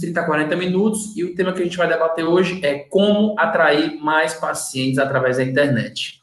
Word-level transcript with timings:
30 0.00 0.20
a 0.20 0.24
40 0.24 0.56
minutos 0.56 1.16
e 1.16 1.22
o 1.22 1.34
tema 1.34 1.52
que 1.52 1.60
a 1.60 1.64
gente 1.64 1.76
vai 1.76 1.88
debater 1.88 2.24
hoje 2.24 2.60
é 2.64 2.80
como 2.80 3.34
atrair 3.38 4.00
mais 4.00 4.34
pacientes 4.34 4.98
através 4.98 5.36
da 5.36 5.44
internet. 5.44 6.20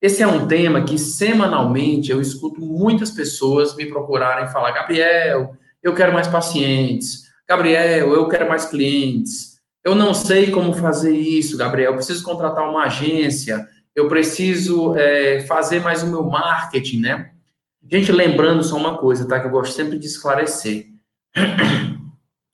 Esse 0.00 0.22
é 0.22 0.26
um 0.26 0.46
tema 0.46 0.84
que 0.84 0.98
semanalmente 0.98 2.10
eu 2.10 2.20
escuto 2.20 2.60
muitas 2.60 3.10
pessoas 3.10 3.74
me 3.74 3.86
procurarem 3.86 4.48
falar: 4.48 4.72
Gabriel, 4.72 5.56
eu 5.82 5.94
quero 5.94 6.12
mais 6.12 6.28
pacientes. 6.28 7.24
Gabriel, 7.48 8.12
eu 8.12 8.28
quero 8.28 8.48
mais 8.48 8.66
clientes. 8.66 9.56
Eu 9.84 9.94
não 9.94 10.12
sei 10.12 10.50
como 10.50 10.72
fazer 10.74 11.16
isso, 11.16 11.56
Gabriel. 11.56 11.92
Eu 11.92 11.96
preciso 11.96 12.24
contratar 12.24 12.68
uma 12.68 12.84
agência. 12.84 13.66
Eu 13.94 14.08
preciso 14.08 14.94
é, 14.96 15.40
fazer 15.40 15.80
mais 15.80 16.02
o 16.02 16.08
meu 16.08 16.24
marketing, 16.24 17.00
né? 17.00 17.30
Gente, 17.88 18.10
lembrando 18.10 18.62
só 18.62 18.76
uma 18.76 18.98
coisa, 18.98 19.26
tá? 19.26 19.40
Que 19.40 19.46
eu 19.46 19.50
gosto 19.50 19.74
sempre 19.74 19.98
de 19.98 20.06
esclarecer. 20.06 20.86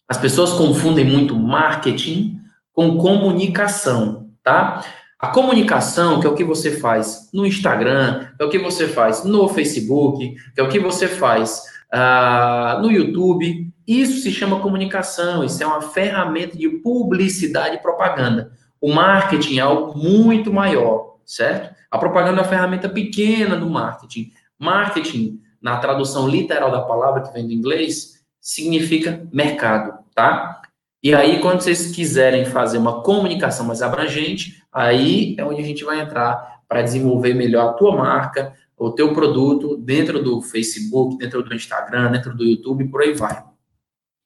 As 0.08 0.18
pessoas 0.18 0.52
confundem 0.52 1.04
muito 1.04 1.34
marketing 1.36 2.38
com 2.72 2.98
comunicação, 2.98 4.30
tá? 4.42 4.84
A 5.18 5.28
comunicação, 5.28 6.18
que 6.18 6.26
é 6.26 6.30
o 6.30 6.34
que 6.34 6.42
você 6.42 6.80
faz 6.80 7.30
no 7.32 7.46
Instagram, 7.46 8.26
é 8.38 8.44
o 8.44 8.48
que 8.48 8.58
você 8.58 8.88
faz 8.88 9.24
no 9.24 9.48
Facebook, 9.48 10.34
que 10.54 10.60
é 10.60 10.64
o 10.64 10.68
que 10.68 10.80
você 10.80 11.06
faz 11.06 11.62
uh, 11.92 12.80
no 12.80 12.90
YouTube, 12.90 13.72
isso 13.86 14.20
se 14.20 14.32
chama 14.32 14.60
comunicação, 14.60 15.44
isso 15.44 15.62
é 15.62 15.66
uma 15.66 15.80
ferramenta 15.80 16.56
de 16.56 16.68
publicidade 16.68 17.76
e 17.76 17.80
propaganda. 17.80 18.52
O 18.80 18.92
marketing 18.92 19.58
é 19.58 19.60
algo 19.60 19.96
muito 19.96 20.52
maior, 20.52 21.18
certo? 21.24 21.72
A 21.88 21.98
propaganda 21.98 22.38
é 22.38 22.42
uma 22.42 22.48
ferramenta 22.48 22.88
pequena 22.88 23.56
do 23.56 23.70
marketing. 23.70 24.32
Marketing, 24.58 25.40
na 25.60 25.76
tradução 25.76 26.26
literal 26.26 26.70
da 26.70 26.80
palavra 26.80 27.22
que 27.22 27.32
vem 27.32 27.46
do 27.46 27.52
inglês, 27.52 28.24
significa 28.40 29.24
mercado, 29.32 30.01
tá? 30.14 30.62
E 31.02 31.14
aí, 31.14 31.40
quando 31.40 31.60
vocês 31.60 31.90
quiserem 31.94 32.44
fazer 32.44 32.78
uma 32.78 33.02
comunicação 33.02 33.66
mais 33.66 33.82
abrangente, 33.82 34.62
aí 34.72 35.34
é 35.36 35.44
onde 35.44 35.60
a 35.60 35.64
gente 35.64 35.82
vai 35.82 36.00
entrar 36.00 36.60
para 36.68 36.82
desenvolver 36.82 37.34
melhor 37.34 37.70
a 37.70 37.72
tua 37.72 37.96
marca, 37.96 38.54
o 38.78 38.90
teu 38.90 39.12
produto 39.12 39.76
dentro 39.76 40.22
do 40.22 40.40
Facebook, 40.40 41.18
dentro 41.18 41.42
do 41.42 41.54
Instagram, 41.54 42.12
dentro 42.12 42.34
do 42.34 42.44
YouTube, 42.44 42.88
por 42.88 43.02
aí 43.02 43.14
vai. 43.14 43.42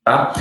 Tá? 0.04 0.32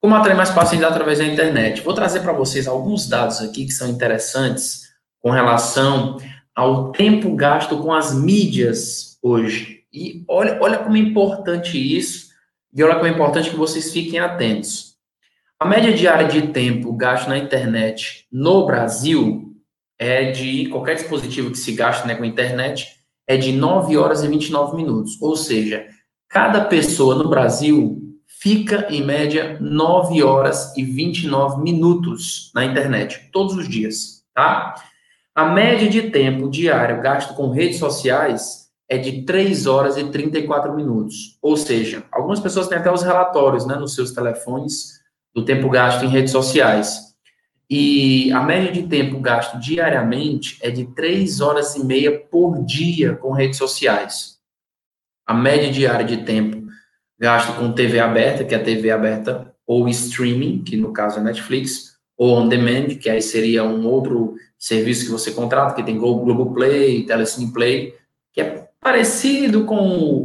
Como 0.00 0.14
atrair 0.14 0.36
mais 0.36 0.50
pacientes 0.50 0.86
através 0.86 1.18
da 1.18 1.24
internet? 1.24 1.82
Vou 1.82 1.94
trazer 1.94 2.20
para 2.20 2.32
vocês 2.32 2.66
alguns 2.66 3.08
dados 3.08 3.40
aqui 3.40 3.64
que 3.64 3.72
são 3.72 3.88
interessantes 3.88 4.92
com 5.20 5.30
relação 5.30 6.18
ao 6.54 6.92
tempo 6.92 7.34
gasto 7.34 7.78
com 7.78 7.92
as 7.92 8.14
mídias 8.14 9.18
hoje. 9.22 9.84
E 9.92 10.24
olha, 10.28 10.58
olha 10.60 10.78
como 10.78 10.96
é 10.96 11.00
importante 11.00 11.78
isso 11.78 12.26
e 12.76 12.84
olha 12.84 12.96
como 12.96 13.06
é 13.06 13.10
importante 13.10 13.48
que 13.48 13.56
vocês 13.56 13.90
fiquem 13.90 14.18
atentos. 14.18 14.96
A 15.58 15.64
média 15.64 15.94
diária 15.94 16.28
de 16.28 16.48
tempo 16.48 16.92
gasto 16.92 17.28
na 17.28 17.38
internet 17.38 18.26
no 18.30 18.66
Brasil 18.66 19.56
é 19.98 20.30
de 20.30 20.68
qualquer 20.68 20.96
dispositivo 20.96 21.50
que 21.50 21.56
se 21.56 21.72
gaste 21.72 22.06
né, 22.06 22.14
com 22.14 22.24
internet 22.26 22.94
é 23.26 23.38
de 23.38 23.52
9 23.52 23.96
horas 23.96 24.22
e 24.22 24.28
29 24.28 24.76
minutos. 24.76 25.20
Ou 25.22 25.34
seja, 25.34 25.86
cada 26.28 26.66
pessoa 26.66 27.14
no 27.14 27.30
Brasil 27.30 27.98
fica 28.26 28.86
em 28.90 29.02
média 29.02 29.56
9 29.58 30.22
horas 30.22 30.76
e 30.76 30.84
29 30.84 31.62
minutos 31.62 32.52
na 32.54 32.66
internet 32.66 33.30
todos 33.32 33.56
os 33.56 33.66
dias, 33.66 34.22
tá? 34.34 34.74
A 35.34 35.46
média 35.46 35.88
de 35.88 36.10
tempo 36.10 36.50
diário 36.50 37.00
gasto 37.00 37.34
com 37.34 37.50
redes 37.50 37.78
sociais 37.78 38.65
é 38.88 38.96
de 38.98 39.22
3 39.22 39.66
horas 39.66 39.96
e 39.96 40.04
34 40.04 40.74
minutos. 40.74 41.38
Ou 41.42 41.56
seja, 41.56 42.04
algumas 42.10 42.40
pessoas 42.40 42.68
têm 42.68 42.78
até 42.78 42.92
os 42.92 43.02
relatórios 43.02 43.66
né, 43.66 43.74
nos 43.74 43.94
seus 43.94 44.12
telefones 44.12 45.00
do 45.34 45.44
tempo 45.44 45.68
gasto 45.68 46.04
em 46.04 46.08
redes 46.08 46.32
sociais. 46.32 47.06
E 47.68 48.30
a 48.32 48.40
média 48.40 48.70
de 48.70 48.84
tempo 48.84 49.18
gasto 49.18 49.58
diariamente 49.58 50.56
é 50.62 50.70
de 50.70 50.86
3 50.94 51.40
horas 51.40 51.74
e 51.74 51.84
meia 51.84 52.16
por 52.18 52.64
dia 52.64 53.16
com 53.16 53.32
redes 53.32 53.58
sociais. 53.58 54.36
A 55.26 55.34
média 55.34 55.70
diária 55.72 56.06
de 56.06 56.18
tempo 56.18 56.64
gasto 57.18 57.56
com 57.58 57.72
TV 57.72 57.98
aberta, 57.98 58.44
que 58.44 58.54
é 58.54 58.58
a 58.58 58.62
TV 58.62 58.90
aberta, 58.90 59.52
ou 59.66 59.88
streaming, 59.88 60.62
que 60.62 60.76
no 60.76 60.92
caso 60.92 61.18
é 61.18 61.22
Netflix, 61.22 61.96
ou 62.16 62.38
on 62.38 62.48
demand, 62.48 62.96
que 63.00 63.10
aí 63.10 63.20
seria 63.20 63.64
um 63.64 63.84
outro 63.86 64.36
serviço 64.56 65.06
que 65.06 65.10
você 65.10 65.32
contrata, 65.32 65.74
que 65.74 65.82
tem 65.82 65.98
Globoplay, 65.98 67.04
Telecine 67.04 67.52
Play, 67.52 67.94
que 68.32 68.40
é 68.40 68.65
parecido 68.86 69.64
com 69.64 69.80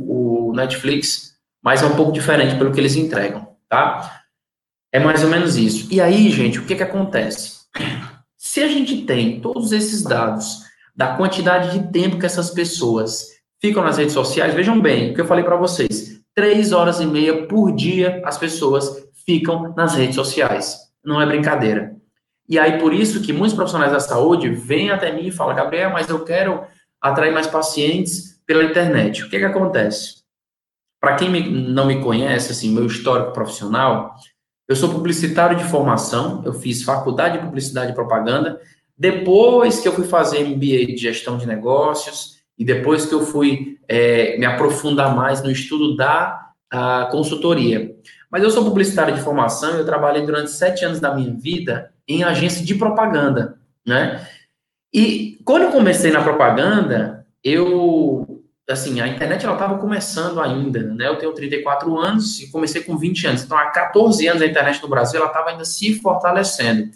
o 0.08 0.54
Netflix, 0.56 1.34
mas 1.64 1.82
é 1.82 1.86
um 1.88 1.96
pouco 1.96 2.12
diferente 2.12 2.56
pelo 2.60 2.72
que 2.72 2.80
eles 2.80 2.96
entregam, 2.96 3.56
tá? 3.68 4.22
É 4.92 5.00
mais 5.00 5.24
ou 5.24 5.32
menos 5.32 5.58
isso. 5.58 5.92
E 5.92 6.00
aí, 6.00 6.30
gente, 6.30 6.60
o 6.60 6.66
que 6.68 6.76
que 6.76 6.84
acontece? 6.84 7.62
Se 8.38 8.62
a 8.62 8.68
gente 8.68 9.02
tem 9.02 9.42
todos 9.42 9.72
esses 9.72 10.04
dados 10.04 10.60
da 10.96 11.16
quantidade 11.16 11.72
de 11.72 11.92
tempo 11.92 12.20
que 12.20 12.26
essas 12.28 12.52
pessoas 12.52 13.30
ficam 13.60 13.84
nas 13.84 13.98
redes 13.98 14.14
sociais, 14.14 14.54
vejam 14.54 14.80
bem 14.80 15.10
o 15.10 15.16
que 15.16 15.22
eu 15.22 15.26
falei 15.26 15.44
para 15.44 15.56
vocês. 15.56 16.22
Três 16.36 16.72
horas 16.72 17.00
e 17.00 17.06
meia 17.08 17.48
por 17.48 17.74
dia 17.74 18.22
as 18.24 18.38
pessoas 18.38 19.08
ficam 19.26 19.74
nas 19.76 19.96
redes 19.96 20.14
sociais. 20.14 20.78
Não 21.04 21.20
é 21.20 21.26
brincadeira. 21.26 21.96
E 22.48 22.60
aí, 22.60 22.78
por 22.78 22.94
isso 22.94 23.24
que 23.24 23.34
muitos 23.34 23.56
profissionais 23.56 23.92
da 23.92 24.00
saúde 24.00 24.50
vêm 24.50 24.92
até 24.92 25.12
mim 25.12 25.26
e 25.26 25.32
falam, 25.32 25.56
Gabriel, 25.56 25.90
mas 25.90 26.08
eu 26.10 26.24
quero 26.24 26.62
atrair 27.02 27.34
mais 27.34 27.48
pacientes 27.48 28.31
pela 28.52 28.66
internet. 28.66 29.24
O 29.24 29.30
que, 29.30 29.40
que 29.40 29.46
acontece? 29.46 30.24
Para 31.00 31.16
quem 31.16 31.30
me, 31.30 31.50
não 31.50 31.86
me 31.86 32.02
conhece, 32.02 32.52
assim, 32.52 32.70
meu 32.74 32.86
histórico 32.86 33.32
profissional, 33.32 34.14
eu 34.68 34.76
sou 34.76 34.90
publicitário 34.90 35.58
de 35.58 35.64
formação, 35.64 36.42
eu 36.46 36.52
fiz 36.52 36.84
faculdade 36.84 37.38
de 37.38 37.46
publicidade 37.46 37.94
e 37.94 37.96
propaganda. 37.96 38.60
Depois 38.98 39.80
que 39.80 39.88
eu 39.88 39.94
fui 39.94 40.06
fazer 40.06 40.44
MBA 40.44 40.86
de 40.86 40.98
gestão 40.98 41.38
de 41.38 41.48
negócios 41.48 42.42
e 42.58 42.66
depois 42.66 43.06
que 43.06 43.16
eu 43.16 43.26
fui 43.26 43.78
é, 43.88 44.38
me 44.38 44.46
aprofundar 44.46 45.16
mais 45.16 45.42
no 45.42 45.50
estudo 45.50 45.96
da 45.96 46.52
consultoria. 47.10 47.96
Mas 48.30 48.44
eu 48.44 48.52
sou 48.52 48.66
publicitário 48.66 49.16
de 49.16 49.22
formação, 49.22 49.72
eu 49.72 49.86
trabalhei 49.86 50.26
durante 50.26 50.52
sete 50.52 50.84
anos 50.84 51.00
da 51.00 51.16
minha 51.16 51.34
vida 51.34 51.92
em 52.06 52.24
agência 52.24 52.66
de 52.66 52.76
propaganda, 52.76 53.58
né? 53.86 54.28
E 54.94 55.40
quando 55.46 55.64
eu 55.64 55.72
comecei 55.72 56.12
na 56.12 56.22
propaganda, 56.22 57.22
eu 57.44 58.31
assim, 58.72 59.02
a 59.02 59.08
internet 59.08 59.46
ela 59.46 59.54
estava 59.54 59.78
começando 59.78 60.40
ainda, 60.40 60.82
né? 60.82 61.08
Eu 61.08 61.18
tenho 61.18 61.34
34 61.34 61.98
anos 61.98 62.40
e 62.42 62.50
comecei 62.50 62.82
com 62.84 62.98
20 62.98 63.28
anos. 63.28 63.44
Então, 63.44 63.58
há 63.58 63.68
14 63.68 64.28
anos 64.28 64.42
a 64.42 64.46
internet 64.46 64.82
no 64.82 64.88
Brasil 64.90 65.20
ela 65.20 65.30
estava 65.30 65.50
ainda 65.50 65.66
se 65.66 65.96
fortalecendo. 66.00 66.90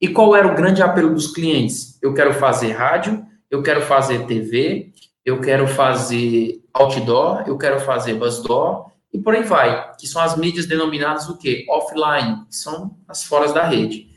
E 0.00 0.08
qual 0.08 0.34
era 0.34 0.46
o 0.46 0.54
grande 0.54 0.82
apelo 0.82 1.14
dos 1.14 1.28
clientes? 1.32 1.98
Eu 2.02 2.12
quero 2.14 2.34
fazer 2.34 2.72
rádio, 2.72 3.24
eu 3.50 3.62
quero 3.62 3.82
fazer 3.82 4.26
TV, 4.26 4.92
eu 5.24 5.40
quero 5.40 5.66
fazer 5.66 6.60
outdoor, 6.74 7.44
eu 7.46 7.56
quero 7.56 7.78
fazer 7.80 8.14
buzzdoor 8.14 8.90
e 9.12 9.18
por 9.18 9.34
aí 9.34 9.42
vai, 9.42 9.92
que 9.96 10.06
são 10.06 10.22
as 10.22 10.36
mídias 10.36 10.66
denominadas 10.66 11.28
o 11.28 11.36
quê? 11.36 11.66
Offline, 11.68 12.46
que 12.48 12.56
são 12.56 12.96
as 13.06 13.22
foras 13.22 13.52
da 13.52 13.64
rede. 13.64 14.08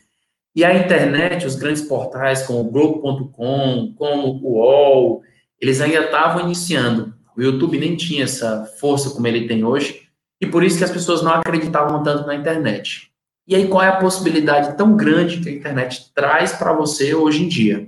E 0.56 0.64
a 0.64 0.74
internet, 0.74 1.46
os 1.46 1.56
grandes 1.56 1.82
portais 1.82 2.44
como 2.44 2.62
o 2.62 2.72
Globo.com, 2.72 3.94
como 3.98 4.28
o 4.42 4.54
UOL, 4.54 5.22
eles 5.60 5.82
ainda 5.82 6.06
estavam 6.06 6.46
iniciando. 6.46 7.14
O 7.36 7.42
YouTube 7.42 7.78
nem 7.78 7.96
tinha 7.96 8.24
essa 8.24 8.66
força 8.80 9.10
como 9.10 9.28
ele 9.28 9.48
tem 9.48 9.64
hoje, 9.64 10.10
e 10.40 10.48
por 10.48 10.64
isso 10.64 10.78
que 10.78 10.84
as 10.84 10.92
pessoas 10.92 11.22
não 11.22 11.34
acreditavam 11.34 12.04
tanto 12.04 12.26
na 12.28 12.36
internet. 12.36 13.12
E 13.48 13.56
aí, 13.56 13.68
qual 13.68 13.84
é 13.84 13.88
a 13.88 13.98
possibilidade 13.98 14.76
tão 14.76 14.96
grande 14.96 15.40
que 15.40 15.50
a 15.50 15.54
internet 15.54 16.12
traz 16.14 16.54
para 16.54 16.74
você 16.74 17.14
hoje 17.14 17.44
em 17.44 17.48
dia? 17.48 17.88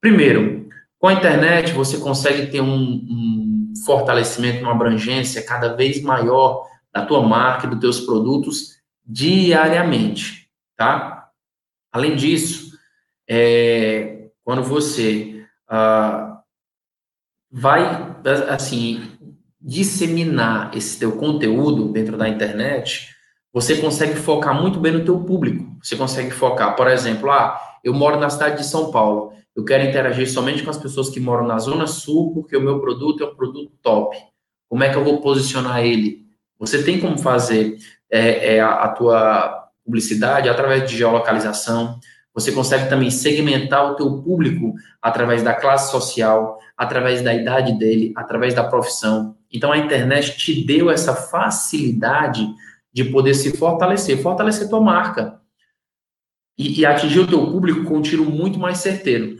Primeiro, 0.00 0.68
com 0.98 1.08
a 1.08 1.12
internet 1.12 1.72
você 1.72 1.98
consegue 1.98 2.46
ter 2.46 2.60
um, 2.60 2.66
um 2.68 3.72
fortalecimento, 3.84 4.62
uma 4.62 4.72
abrangência 4.72 5.44
cada 5.44 5.74
vez 5.74 6.00
maior 6.00 6.66
da 6.92 7.04
tua 7.04 7.22
marca 7.22 7.66
dos 7.66 7.80
teus 7.80 8.00
produtos 8.00 8.76
diariamente, 9.04 10.48
tá? 10.76 11.28
Além 11.92 12.14
disso, 12.14 12.78
é, 13.28 14.28
quando 14.44 14.62
você 14.62 15.44
uh, 15.70 16.31
vai, 17.52 18.16
assim, 18.48 19.02
disseminar 19.60 20.74
esse 20.74 20.98
teu 20.98 21.12
conteúdo 21.12 21.92
dentro 21.92 22.16
da 22.16 22.28
internet, 22.28 23.10
você 23.52 23.76
consegue 23.76 24.14
focar 24.14 24.60
muito 24.60 24.80
bem 24.80 24.92
no 24.92 25.04
teu 25.04 25.20
público. 25.20 25.76
Você 25.82 25.94
consegue 25.94 26.30
focar, 26.30 26.74
por 26.74 26.88
exemplo, 26.88 27.30
ah, 27.30 27.60
eu 27.84 27.92
moro 27.92 28.18
na 28.18 28.30
cidade 28.30 28.56
de 28.56 28.66
São 28.66 28.90
Paulo, 28.90 29.34
eu 29.54 29.64
quero 29.64 29.84
interagir 29.84 30.30
somente 30.30 30.62
com 30.62 30.70
as 30.70 30.78
pessoas 30.78 31.10
que 31.10 31.20
moram 31.20 31.46
na 31.46 31.58
Zona 31.58 31.86
Sul, 31.86 32.32
porque 32.32 32.56
o 32.56 32.60
meu 32.60 32.80
produto 32.80 33.22
é 33.22 33.26
um 33.26 33.34
produto 33.34 33.70
top. 33.82 34.16
Como 34.68 34.82
é 34.82 34.88
que 34.88 34.96
eu 34.96 35.04
vou 35.04 35.20
posicionar 35.20 35.84
ele? 35.84 36.22
Você 36.58 36.82
tem 36.82 36.98
como 36.98 37.18
fazer 37.18 37.76
é, 38.10 38.54
é, 38.54 38.60
a, 38.60 38.84
a 38.84 38.88
tua 38.88 39.68
publicidade 39.84 40.48
através 40.48 40.88
de 40.88 40.96
geolocalização, 40.96 41.98
você 42.34 42.50
consegue 42.50 42.88
também 42.88 43.10
segmentar 43.10 43.90
o 43.90 43.94
teu 43.94 44.22
público 44.22 44.72
através 45.02 45.42
da 45.42 45.52
classe 45.52 45.90
social, 45.90 46.58
através 46.82 47.22
da 47.22 47.32
idade 47.32 47.78
dele, 47.78 48.12
através 48.16 48.54
da 48.54 48.64
profissão. 48.64 49.36
Então 49.52 49.70
a 49.70 49.78
internet 49.78 50.36
te 50.36 50.64
deu 50.64 50.90
essa 50.90 51.14
facilidade 51.14 52.44
de 52.92 53.04
poder 53.04 53.34
se 53.34 53.56
fortalecer, 53.56 54.20
fortalecer 54.20 54.68
tua 54.68 54.80
marca 54.80 55.40
e, 56.58 56.80
e 56.80 56.84
atingir 56.84 57.20
o 57.20 57.26
teu 57.26 57.46
público 57.46 57.84
com 57.84 57.98
um 57.98 58.02
tiro 58.02 58.24
muito 58.24 58.58
mais 58.58 58.78
certeiro. 58.78 59.36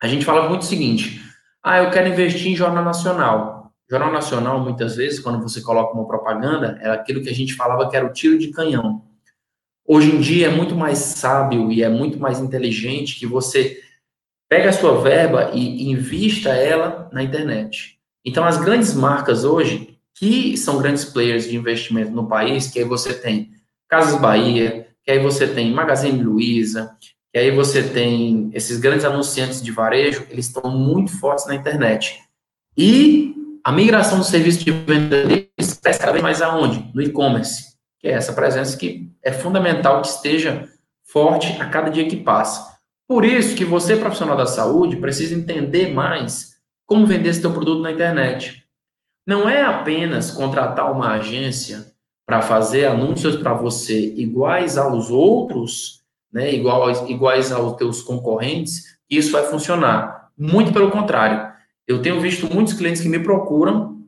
A 0.00 0.06
gente 0.06 0.26
fala 0.26 0.50
muito 0.50 0.62
o 0.62 0.66
seguinte: 0.66 1.18
ah, 1.64 1.78
eu 1.78 1.90
quero 1.90 2.08
investir 2.08 2.52
em 2.52 2.56
jornal 2.56 2.84
nacional. 2.84 3.72
Jornal 3.90 4.12
nacional, 4.12 4.60
muitas 4.60 4.96
vezes, 4.96 5.18
quando 5.18 5.42
você 5.42 5.62
coloca 5.62 5.94
uma 5.94 6.06
propaganda, 6.06 6.78
é 6.82 6.90
aquilo 6.90 7.22
que 7.22 7.30
a 7.30 7.34
gente 7.34 7.54
falava 7.54 7.88
que 7.88 7.96
era 7.96 8.04
o 8.04 8.12
tiro 8.12 8.38
de 8.38 8.48
canhão. 8.48 9.02
Hoje 9.86 10.14
em 10.14 10.20
dia 10.20 10.48
é 10.48 10.50
muito 10.50 10.76
mais 10.76 10.98
sábio 10.98 11.72
e 11.72 11.82
é 11.82 11.88
muito 11.88 12.20
mais 12.20 12.38
inteligente 12.38 13.18
que 13.18 13.26
você 13.26 13.80
pega 14.48 14.70
a 14.70 14.72
sua 14.72 15.00
verba 15.00 15.50
e 15.52 15.90
invista 15.90 16.50
ela 16.50 17.08
na 17.12 17.22
internet. 17.22 17.98
Então, 18.24 18.44
as 18.44 18.58
grandes 18.58 18.94
marcas 18.94 19.44
hoje, 19.44 19.98
que 20.14 20.56
são 20.56 20.78
grandes 20.78 21.04
players 21.04 21.48
de 21.48 21.56
investimento 21.56 22.10
no 22.10 22.26
país, 22.26 22.68
que 22.68 22.78
aí 22.78 22.84
você 22.84 23.14
tem 23.14 23.50
Casas 23.88 24.20
Bahia, 24.20 24.88
que 25.04 25.10
aí 25.10 25.18
você 25.18 25.46
tem 25.46 25.72
Magazine 25.72 26.22
Luiza, 26.22 26.96
que 27.32 27.38
aí 27.38 27.50
você 27.50 27.82
tem 27.82 28.50
esses 28.52 28.78
grandes 28.78 29.04
anunciantes 29.04 29.62
de 29.62 29.70
varejo, 29.70 30.26
eles 30.30 30.46
estão 30.46 30.70
muito 30.70 31.18
fortes 31.18 31.46
na 31.46 31.54
internet. 31.54 32.20
E 32.76 33.34
a 33.64 33.72
migração 33.72 34.18
do 34.18 34.24
serviço 34.24 34.64
de 34.64 34.70
venda 34.70 35.26
deles 35.26 35.74
cresce 35.82 36.00
cada 36.00 36.12
vez 36.12 36.22
mais 36.22 36.40
aonde? 36.42 36.90
No 36.94 37.02
e-commerce, 37.02 37.74
que 37.98 38.08
é 38.08 38.12
essa 38.12 38.32
presença 38.32 38.76
que 38.76 39.10
é 39.22 39.32
fundamental 39.32 40.00
que 40.00 40.08
esteja 40.08 40.68
forte 41.04 41.60
a 41.60 41.66
cada 41.66 41.90
dia 41.90 42.08
que 42.08 42.16
passa. 42.16 42.77
Por 43.08 43.24
isso 43.24 43.56
que 43.56 43.64
você, 43.64 43.96
profissional 43.96 44.36
da 44.36 44.44
saúde, 44.44 44.96
precisa 44.96 45.34
entender 45.34 45.94
mais 45.94 46.58
como 46.86 47.06
vender 47.06 47.40
teu 47.40 47.50
produto 47.52 47.80
na 47.80 47.90
internet. 47.90 48.62
Não 49.26 49.48
é 49.48 49.62
apenas 49.62 50.30
contratar 50.30 50.92
uma 50.92 51.14
agência 51.14 51.86
para 52.26 52.42
fazer 52.42 52.84
anúncios 52.84 53.36
para 53.36 53.54
você 53.54 54.12
iguais 54.14 54.76
aos 54.76 55.10
outros, 55.10 56.02
né, 56.30 56.52
iguais, 56.52 57.00
iguais 57.08 57.50
aos 57.50 57.76
teus 57.76 58.02
concorrentes, 58.02 58.98
isso 59.08 59.32
vai 59.32 59.44
funcionar. 59.44 60.28
Muito 60.36 60.72
pelo 60.72 60.90
contrário. 60.90 61.50
Eu 61.86 62.02
tenho 62.02 62.20
visto 62.20 62.46
muitos 62.52 62.74
clientes 62.74 63.00
que 63.00 63.08
me 63.08 63.18
procuram 63.18 63.98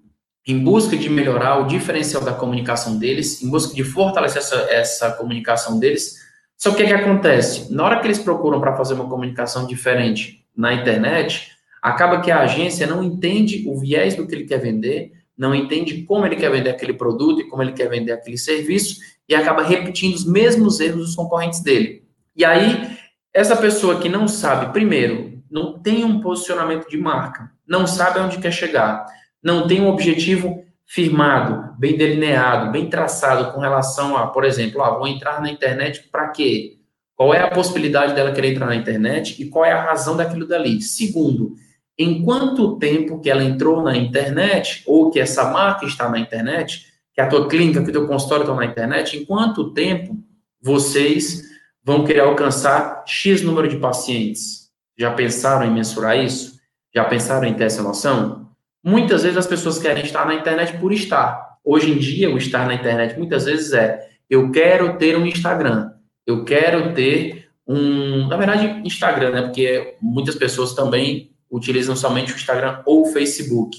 em 0.47 0.63
busca 0.63 0.97
de 0.97 1.09
melhorar 1.09 1.59
o 1.61 1.67
diferencial 1.67 2.23
da 2.23 2.35
comunicação 2.35 2.99
deles, 2.99 3.43
em 3.43 3.51
busca 3.51 3.75
de 3.75 3.83
fortalecer 3.85 4.39
essa, 4.39 4.57
essa 4.71 5.13
comunicação 5.13 5.79
deles. 5.79 6.17
Só 6.61 6.75
que 6.75 6.83
o 6.83 6.87
que, 6.87 6.93
acontece? 6.93 7.73
Na 7.73 7.85
hora 7.85 8.01
que 8.01 8.07
eles 8.07 8.19
procuram 8.19 8.61
para 8.61 8.77
fazer 8.77 8.93
uma 8.93 9.09
comunicação 9.09 9.67
diferente 9.67 10.45
na 10.55 10.75
internet, 10.75 11.53
acaba 11.81 12.21
que 12.21 12.31
a 12.31 12.41
agência 12.41 12.87
não 12.87 13.03
entende 13.03 13.65
o 13.67 13.81
viés 13.81 14.15
do 14.15 14.27
que 14.27 14.35
ele 14.35 14.45
quer 14.45 14.59
vender, 14.59 15.11
não 15.39 15.55
entende 15.55 16.03
como 16.03 16.27
ele 16.27 16.37
quer 16.37 16.51
vender 16.51 16.69
aquele 16.69 16.93
produto 16.93 17.41
e 17.41 17.49
como 17.49 17.63
ele 17.63 17.73
quer 17.73 17.89
vender 17.89 18.13
aquele 18.13 18.37
serviço 18.37 19.01
e 19.27 19.35
acaba 19.35 19.63
repetindo 19.63 20.15
os 20.15 20.27
mesmos 20.27 20.81
erros 20.81 21.07
dos 21.07 21.15
concorrentes 21.15 21.61
dele. 21.61 22.05
E 22.37 22.45
aí, 22.45 22.95
essa 23.33 23.57
pessoa 23.57 23.99
que 23.99 24.11
não 24.11 24.29
sabe, 24.29 24.71
primeiro, 24.71 25.43
não 25.51 25.79
tem 25.79 26.05
um 26.05 26.21
posicionamento 26.21 26.91
de 26.91 26.99
marca, 26.99 27.51
não 27.67 27.87
sabe 27.87 28.19
aonde 28.19 28.37
quer 28.37 28.53
chegar, 28.53 29.07
não 29.43 29.67
tem 29.67 29.81
um 29.81 29.89
objetivo 29.89 30.63
firmado, 30.93 31.73
bem 31.79 31.97
delineado, 31.97 32.73
bem 32.73 32.91
traçado 32.91 33.53
com 33.53 33.61
relação 33.61 34.17
a, 34.17 34.27
por 34.27 34.45
exemplo, 34.45 34.83
ah, 34.83 34.91
vou 34.91 35.07
entrar 35.07 35.41
na 35.41 35.49
internet 35.49 36.09
para 36.11 36.31
quê? 36.31 36.79
Qual 37.15 37.33
é 37.33 37.41
a 37.41 37.51
possibilidade 37.51 38.13
dela 38.13 38.33
querer 38.33 38.51
entrar 38.51 38.67
na 38.67 38.75
internet 38.75 39.41
e 39.41 39.49
qual 39.49 39.65
é 39.65 39.71
a 39.71 39.81
razão 39.81 40.17
daquilo 40.17 40.49
dali? 40.49 40.83
Segundo, 40.83 41.55
em 41.97 42.25
quanto 42.25 42.77
tempo 42.77 43.21
que 43.21 43.31
ela 43.31 43.45
entrou 43.45 43.85
na 43.85 43.97
internet, 43.97 44.83
ou 44.85 45.13
que 45.13 45.21
essa 45.21 45.45
marca 45.45 45.87
está 45.87 46.09
na 46.09 46.19
internet, 46.19 46.87
que 47.15 47.21
a 47.21 47.29
tua 47.29 47.49
clínica, 47.49 47.85
que 47.85 47.91
o 47.91 47.93
teu 47.93 48.09
consultório 48.09 48.43
estão 48.43 48.57
na 48.57 48.65
internet, 48.65 49.17
em 49.17 49.25
quanto 49.25 49.73
tempo 49.73 50.19
vocês 50.61 51.43
vão 51.85 52.05
querer 52.05 52.21
alcançar 52.21 53.05
X 53.07 53.43
número 53.43 53.69
de 53.69 53.77
pacientes? 53.77 54.71
Já 54.99 55.13
pensaram 55.13 55.67
em 55.67 55.71
mensurar 55.71 56.19
isso? 56.19 56.59
Já 56.93 57.05
pensaram 57.05 57.47
em 57.47 57.55
ter 57.55 57.65
essa 57.65 57.83
noção? 57.83 58.40
Muitas 58.83 59.23
vezes 59.23 59.37
as 59.37 59.47
pessoas 59.47 59.79
querem 59.79 60.05
estar 60.05 60.27
na 60.27 60.35
internet 60.35 60.79
por 60.79 60.93
estar. 60.93 61.59
Hoje 61.65 61.91
em 61.91 61.99
dia, 61.99 62.31
o 62.31 62.39
estar 62.39 62.67
na 62.67 62.75
internet 62.75 63.19
muitas 63.19 63.45
vezes 63.45 63.73
é: 63.73 64.09
eu 64.29 64.51
quero 64.51 64.97
ter 64.97 65.17
um 65.17 65.27
Instagram, 65.27 65.93
eu 66.27 66.45
quero 66.45 66.95
ter 66.95 67.49
um. 67.67 68.27
Na 68.29 68.37
verdade, 68.37 68.81
Instagram, 68.87 69.31
né? 69.31 69.43
Porque 69.43 69.97
muitas 70.01 70.35
pessoas 70.35 70.75
também 70.75 71.31
utilizam 71.51 71.95
somente 71.95 72.33
o 72.33 72.37
Instagram 72.37 72.81
ou 72.87 73.03
o 73.03 73.13
Facebook. 73.13 73.77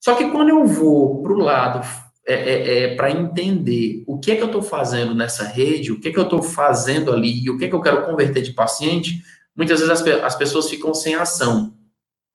Só 0.00 0.14
que 0.14 0.28
quando 0.30 0.50
eu 0.50 0.66
vou 0.66 1.22
para 1.22 1.32
o 1.32 1.38
lado 1.38 1.86
é, 2.26 2.34
é, 2.34 2.78
é 2.78 2.94
para 2.94 3.10
entender 3.10 4.04
o 4.06 4.18
que 4.18 4.32
é 4.32 4.36
que 4.36 4.42
eu 4.42 4.46
estou 4.46 4.62
fazendo 4.62 5.14
nessa 5.14 5.44
rede, 5.44 5.92
o 5.92 6.00
que 6.00 6.08
é 6.08 6.12
que 6.12 6.18
eu 6.18 6.24
estou 6.24 6.42
fazendo 6.42 7.12
ali 7.12 7.44
e 7.44 7.50
o 7.50 7.56
que 7.56 7.64
é 7.64 7.68
que 7.68 7.74
eu 7.74 7.80
quero 7.80 8.04
converter 8.04 8.42
de 8.42 8.52
paciente, 8.52 9.22
muitas 9.56 9.80
vezes 9.80 9.90
as, 9.90 10.06
as 10.22 10.36
pessoas 10.36 10.68
ficam 10.68 10.92
sem 10.92 11.14
ação. 11.14 11.72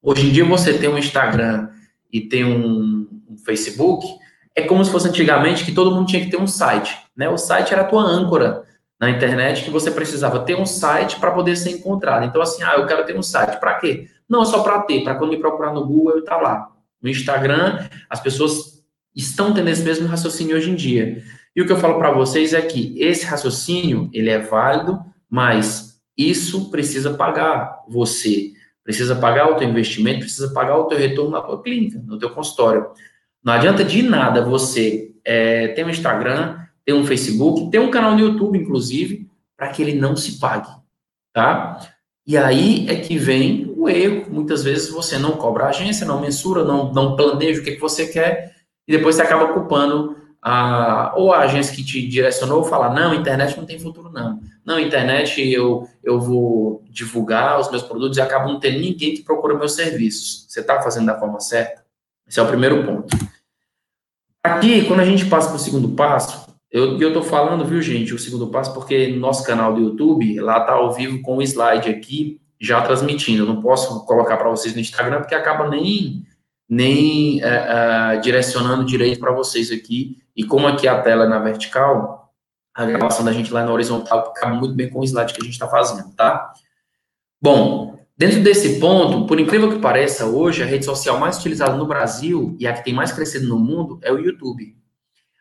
Hoje 0.01 0.27
em 0.27 0.31
dia 0.31 0.45
você 0.45 0.73
tem 0.77 0.89
um 0.89 0.97
Instagram 0.97 1.69
e 2.11 2.21
tem 2.21 2.43
um, 2.43 3.07
um 3.29 3.37
Facebook, 3.37 4.05
é 4.55 4.63
como 4.63 4.83
se 4.83 4.91
fosse 4.91 5.07
antigamente 5.07 5.63
que 5.63 5.71
todo 5.71 5.91
mundo 5.91 6.07
tinha 6.07 6.23
que 6.23 6.29
ter 6.29 6.37
um 6.37 6.47
site, 6.47 6.97
né? 7.15 7.29
O 7.29 7.37
site 7.37 7.73
era 7.73 7.83
a 7.83 7.85
tua 7.85 8.03
âncora 8.03 8.63
na 8.99 9.09
internet 9.09 9.63
que 9.63 9.71
você 9.71 9.89
precisava 9.89 10.39
ter 10.39 10.55
um 10.55 10.65
site 10.65 11.19
para 11.19 11.31
poder 11.31 11.55
ser 11.55 11.71
encontrado. 11.71 12.25
Então 12.25 12.41
assim, 12.41 12.61
ah, 12.63 12.75
eu 12.77 12.85
quero 12.85 13.05
ter 13.05 13.17
um 13.17 13.23
site, 13.23 13.59
para 13.59 13.75
quê? 13.75 14.07
Não, 14.29 14.43
é 14.43 14.45
só 14.45 14.61
para 14.61 14.79
ter, 14.83 15.03
para 15.03 15.15
quando 15.15 15.31
me 15.31 15.39
procurar 15.39 15.73
no 15.73 15.85
Google 15.85 16.17
eu 16.17 16.23
tá 16.23 16.37
lá. 16.37 16.69
No 17.01 17.09
Instagram, 17.09 17.87
as 18.09 18.19
pessoas 18.19 18.83
estão 19.15 19.53
tendo 19.53 19.69
esse 19.69 19.81
mesmo 19.81 20.07
raciocínio 20.07 20.55
hoje 20.55 20.69
em 20.69 20.75
dia. 20.75 21.23
E 21.55 21.61
o 21.61 21.65
que 21.65 21.71
eu 21.71 21.77
falo 21.77 21.97
para 21.97 22.11
vocês 22.11 22.53
é 22.53 22.61
que 22.61 22.95
esse 22.97 23.25
raciocínio, 23.25 24.09
ele 24.13 24.29
é 24.29 24.39
válido, 24.39 24.99
mas 25.29 25.99
isso 26.17 26.69
precisa 26.69 27.13
pagar 27.13 27.79
você. 27.89 28.53
Precisa 28.83 29.15
pagar 29.15 29.51
o 29.51 29.55
teu 29.55 29.69
investimento, 29.69 30.21
precisa 30.21 30.51
pagar 30.53 30.77
o 30.77 30.85
teu 30.85 30.97
retorno 30.97 31.31
na 31.31 31.41
tua 31.41 31.61
clínica, 31.61 32.01
no 32.05 32.17
teu 32.17 32.29
consultório. 32.31 32.87
Não 33.43 33.53
adianta 33.53 33.83
de 33.83 34.01
nada 34.01 34.43
você 34.43 35.11
é, 35.23 35.69
ter 35.69 35.85
um 35.85 35.89
Instagram, 35.89 36.59
ter 36.85 36.93
um 36.93 37.05
Facebook, 37.05 37.69
ter 37.69 37.79
um 37.79 37.91
canal 37.91 38.13
no 38.13 38.19
YouTube, 38.19 38.57
inclusive, 38.57 39.29
para 39.55 39.69
que 39.69 39.81
ele 39.81 39.93
não 39.93 40.15
se 40.15 40.39
pague, 40.39 40.69
tá? 41.33 41.79
E 42.25 42.37
aí 42.37 42.87
é 42.89 42.95
que 42.95 43.17
vem 43.17 43.73
o 43.75 43.89
erro. 43.89 44.25
Muitas 44.29 44.63
vezes 44.63 44.89
você 44.89 45.17
não 45.17 45.31
cobra 45.31 45.65
a 45.65 45.69
agência, 45.69 46.05
não 46.05 46.21
mensura, 46.21 46.63
não, 46.63 46.91
não 46.93 47.15
planeja 47.15 47.61
o 47.61 47.63
que, 47.63 47.73
que 47.73 47.81
você 47.81 48.07
quer, 48.07 48.55
e 48.87 48.91
depois 48.91 49.15
você 49.15 49.21
acaba 49.21 49.53
culpando 49.53 50.17
a, 50.41 51.13
ou 51.15 51.31
a 51.33 51.39
agência 51.39 51.75
que 51.75 51.83
te 51.83 52.07
direcionou 52.07 52.63
falar, 52.63 52.93
não, 52.93 53.13
internet 53.13 53.55
não 53.57 53.65
tem 53.65 53.79
futuro, 53.79 54.09
não. 54.11 54.39
Não, 54.65 54.79
internet 54.79 55.41
eu, 55.41 55.87
eu 56.03 56.19
vou 56.19 56.83
divulgar 56.89 57.59
os 57.59 57.69
meus 57.69 57.83
produtos 57.83 58.17
e 58.17 58.21
acaba 58.21 58.45
não 58.45 58.59
tendo 58.59 58.79
ninguém 58.79 59.13
que 59.13 59.23
procura 59.23 59.57
meus 59.57 59.73
serviços. 59.73 60.45
Você 60.47 60.61
está 60.61 60.81
fazendo 60.81 61.05
da 61.07 61.19
forma 61.19 61.39
certa? 61.39 61.83
Esse 62.27 62.39
é 62.39 62.43
o 62.43 62.47
primeiro 62.47 62.83
ponto. 62.83 63.15
Aqui, 64.43 64.85
quando 64.85 65.01
a 65.01 65.05
gente 65.05 65.25
passa 65.25 65.49
para 65.49 65.57
o 65.57 65.59
segundo 65.59 65.89
passo, 65.89 66.51
eu 66.71 66.97
estou 66.97 67.21
falando, 67.21 67.65
viu, 67.65 67.81
gente, 67.81 68.13
o 68.13 68.19
segundo 68.19 68.47
passo, 68.47 68.73
porque 68.73 69.07
no 69.07 69.19
nosso 69.19 69.43
canal 69.43 69.73
do 69.73 69.81
YouTube, 69.81 70.39
lá 70.39 70.59
está 70.59 70.71
ao 70.71 70.93
vivo 70.93 71.21
com 71.21 71.37
o 71.37 71.41
slide 71.41 71.89
aqui, 71.89 72.39
já 72.59 72.81
transmitindo. 72.81 73.43
Eu 73.43 73.47
não 73.47 73.61
posso 73.61 74.05
colocar 74.05 74.37
para 74.37 74.49
vocês 74.49 74.73
no 74.73 74.79
Instagram, 74.79 75.19
porque 75.19 75.35
acaba 75.35 75.69
nem, 75.69 76.23
nem 76.69 77.43
é, 77.43 77.47
é, 78.15 78.17
direcionando 78.17 78.85
direito 78.85 79.19
para 79.19 79.33
vocês 79.33 79.69
aqui. 79.69 80.17
E 80.41 80.43
como 80.43 80.65
aqui 80.65 80.87
a 80.87 80.99
tela 80.99 81.25
é 81.25 81.27
na 81.27 81.37
vertical, 81.37 82.33
a 82.73 82.83
gravação 82.83 83.23
da 83.23 83.31
gente 83.31 83.53
lá 83.53 83.63
na 83.63 83.71
horizontal 83.71 84.33
cabe 84.33 84.57
muito 84.57 84.73
bem 84.73 84.89
com 84.89 84.99
o 84.99 85.03
slide 85.03 85.35
que 85.35 85.39
a 85.39 85.43
gente 85.43 85.53
está 85.53 85.67
fazendo, 85.67 86.11
tá? 86.15 86.51
Bom, 87.39 87.99
dentro 88.17 88.41
desse 88.41 88.79
ponto, 88.79 89.27
por 89.27 89.39
incrível 89.39 89.69
que 89.69 89.77
pareça, 89.77 90.25
hoje 90.25 90.63
a 90.63 90.65
rede 90.65 90.83
social 90.83 91.19
mais 91.19 91.37
utilizada 91.37 91.75
no 91.75 91.85
Brasil 91.85 92.55
e 92.59 92.65
a 92.65 92.73
que 92.73 92.83
tem 92.83 92.91
mais 92.91 93.11
crescido 93.11 93.47
no 93.47 93.59
mundo 93.59 93.99
é 94.01 94.11
o 94.11 94.17
YouTube. 94.17 94.75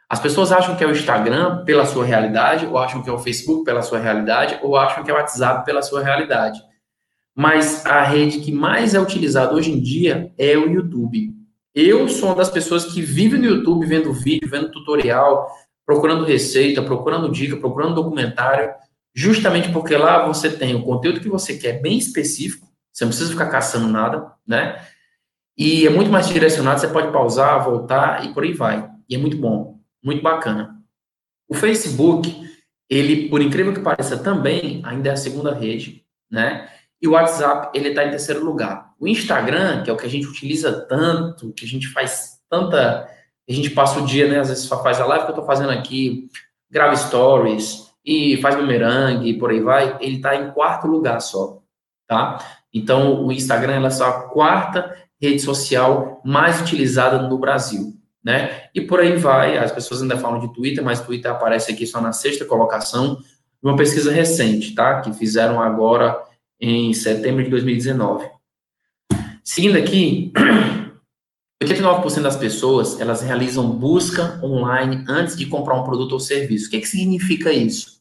As 0.06 0.20
pessoas 0.20 0.52
acham 0.52 0.76
que 0.76 0.84
é 0.84 0.86
o 0.86 0.92
Instagram 0.92 1.64
pela 1.64 1.86
sua 1.86 2.04
realidade, 2.04 2.66
ou 2.66 2.76
acham 2.76 3.02
que 3.02 3.08
é 3.08 3.12
o 3.12 3.18
Facebook 3.18 3.64
pela 3.64 3.80
sua 3.80 4.00
realidade, 4.00 4.58
ou 4.62 4.76
acham 4.76 5.02
que 5.02 5.10
é 5.10 5.14
o 5.14 5.16
WhatsApp 5.16 5.64
pela 5.64 5.80
sua 5.80 6.02
realidade. 6.02 6.60
Mas 7.34 7.86
a 7.86 8.02
rede 8.02 8.40
que 8.40 8.52
mais 8.52 8.92
é 8.92 9.00
utilizada 9.00 9.54
hoje 9.54 9.72
em 9.72 9.80
dia 9.80 10.30
é 10.36 10.58
o 10.58 10.70
YouTube. 10.70 11.39
Eu 11.74 12.08
sou 12.08 12.28
uma 12.28 12.34
das 12.34 12.50
pessoas 12.50 12.86
que 12.86 13.00
vive 13.00 13.38
no 13.38 13.46
YouTube 13.46 13.86
vendo 13.86 14.12
vídeo, 14.12 14.48
vendo 14.48 14.70
tutorial, 14.70 15.50
procurando 15.86 16.24
receita, 16.24 16.82
procurando 16.82 17.30
dica, 17.30 17.56
procurando 17.56 17.94
documentário, 17.94 18.72
justamente 19.14 19.70
porque 19.72 19.96
lá 19.96 20.26
você 20.26 20.50
tem 20.50 20.74
o 20.74 20.82
conteúdo 20.82 21.20
que 21.20 21.28
você 21.28 21.56
quer 21.56 21.80
bem 21.80 21.98
específico, 21.98 22.68
você 22.92 23.04
não 23.04 23.10
precisa 23.10 23.30
ficar 23.30 23.48
caçando 23.48 23.88
nada, 23.88 24.32
né? 24.46 24.84
E 25.56 25.86
é 25.86 25.90
muito 25.90 26.10
mais 26.10 26.28
direcionado, 26.28 26.80
você 26.80 26.88
pode 26.88 27.12
pausar, 27.12 27.64
voltar 27.64 28.24
e 28.24 28.32
por 28.32 28.42
aí 28.42 28.52
vai. 28.52 28.88
E 29.08 29.14
é 29.14 29.18
muito 29.18 29.36
bom 29.36 29.80
muito 30.02 30.22
bacana. 30.22 30.76
O 31.48 31.54
Facebook, 31.54 32.48
ele, 32.88 33.28
por 33.28 33.40
incrível 33.40 33.74
que 33.74 33.80
pareça, 33.80 34.16
também 34.16 34.80
ainda 34.84 35.10
é 35.10 35.12
a 35.12 35.16
segunda 35.16 35.54
rede, 35.54 36.04
né? 36.30 36.68
E 37.00 37.08
o 37.08 37.12
WhatsApp, 37.12 37.76
ele 37.76 37.90
está 37.90 38.04
em 38.04 38.10
terceiro 38.10 38.44
lugar. 38.44 38.92
O 38.98 39.08
Instagram, 39.08 39.82
que 39.82 39.90
é 39.90 39.92
o 39.92 39.96
que 39.96 40.06
a 40.06 40.10
gente 40.10 40.26
utiliza 40.26 40.86
tanto, 40.86 41.52
que 41.52 41.64
a 41.64 41.68
gente 41.68 41.88
faz 41.88 42.40
tanta 42.48 43.08
a 43.50 43.52
gente 43.52 43.70
passa 43.70 43.98
o 43.98 44.06
dia, 44.06 44.28
né? 44.28 44.38
Às 44.38 44.48
vezes 44.48 44.66
faz 44.66 45.00
a 45.00 45.06
live 45.06 45.24
que 45.24 45.32
eu 45.32 45.34
tô 45.34 45.44
fazendo 45.44 45.70
aqui, 45.70 46.28
grava 46.70 46.94
stories 46.94 47.90
e 48.06 48.36
faz 48.36 48.54
bumerangue 48.54 49.28
e 49.28 49.38
por 49.38 49.50
aí 49.50 49.60
vai. 49.60 49.96
Ele 50.00 50.16
está 50.16 50.36
em 50.36 50.52
quarto 50.52 50.86
lugar 50.86 51.20
só, 51.20 51.60
tá? 52.06 52.38
Então, 52.72 53.24
o 53.24 53.32
Instagram 53.32 53.84
é 53.84 53.90
só 53.90 54.08
a 54.08 54.22
quarta 54.28 54.96
rede 55.20 55.40
social 55.40 56.20
mais 56.24 56.60
utilizada 56.60 57.22
no 57.22 57.38
Brasil, 57.38 57.92
né? 58.24 58.68
E 58.72 58.80
por 58.80 59.00
aí 59.00 59.16
vai. 59.16 59.58
As 59.58 59.72
pessoas 59.72 60.00
ainda 60.00 60.16
falam 60.16 60.38
de 60.38 60.54
Twitter, 60.54 60.84
mas 60.84 61.00
Twitter 61.00 61.30
aparece 61.30 61.72
aqui 61.72 61.86
só 61.86 62.00
na 62.00 62.12
sexta 62.12 62.44
colocação 62.44 63.18
uma 63.60 63.76
pesquisa 63.76 64.12
recente, 64.12 64.76
tá? 64.76 65.00
Que 65.00 65.12
fizeram 65.12 65.60
agora 65.60 66.16
em 66.60 66.92
setembro 66.92 67.42
de 67.42 67.50
2019. 67.50 68.28
Seguindo 69.42 69.76
aqui, 69.78 70.32
89% 71.62 72.22
das 72.22 72.36
pessoas, 72.36 73.00
elas 73.00 73.22
realizam 73.22 73.70
busca 73.70 74.38
online 74.42 75.04
antes 75.08 75.36
de 75.36 75.46
comprar 75.46 75.74
um 75.74 75.84
produto 75.84 76.12
ou 76.12 76.20
serviço. 76.20 76.68
O 76.68 76.70
que, 76.70 76.80
que 76.80 76.88
significa 76.88 77.52
isso? 77.52 78.00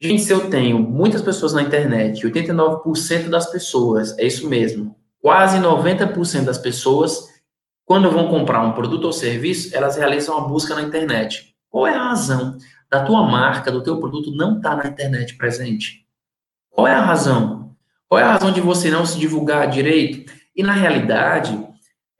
Gente, 0.00 0.22
se 0.22 0.32
eu 0.32 0.50
tenho 0.50 0.78
muitas 0.78 1.22
pessoas 1.22 1.54
na 1.54 1.62
internet, 1.62 2.26
89% 2.26 3.28
das 3.28 3.50
pessoas, 3.50 4.16
é 4.18 4.26
isso 4.26 4.46
mesmo, 4.48 4.94
quase 5.22 5.58
90% 5.58 6.44
das 6.44 6.58
pessoas, 6.58 7.34
quando 7.86 8.10
vão 8.10 8.28
comprar 8.28 8.60
um 8.62 8.72
produto 8.72 9.04
ou 9.04 9.12
serviço, 9.12 9.74
elas 9.74 9.96
realizam 9.96 10.36
a 10.36 10.42
busca 10.42 10.74
na 10.74 10.82
internet. 10.82 11.54
Qual 11.70 11.86
é 11.86 11.94
a 11.94 12.08
razão 12.08 12.58
da 12.90 13.04
tua 13.04 13.22
marca, 13.22 13.72
do 13.72 13.82
teu 13.82 13.98
produto 13.98 14.30
não 14.32 14.58
estar 14.58 14.76
tá 14.76 14.76
na 14.76 14.88
internet 14.88 15.36
presente? 15.36 16.06
Qual 16.70 16.86
é 16.86 16.92
a 16.92 17.00
razão? 17.00 17.65
Qual 18.08 18.20
é 18.20 18.24
a 18.24 18.32
razão 18.32 18.52
de 18.52 18.60
você 18.60 18.90
não 18.90 19.04
se 19.04 19.18
divulgar 19.18 19.68
direito? 19.68 20.32
E 20.54 20.62
na 20.62 20.72
realidade, 20.72 21.58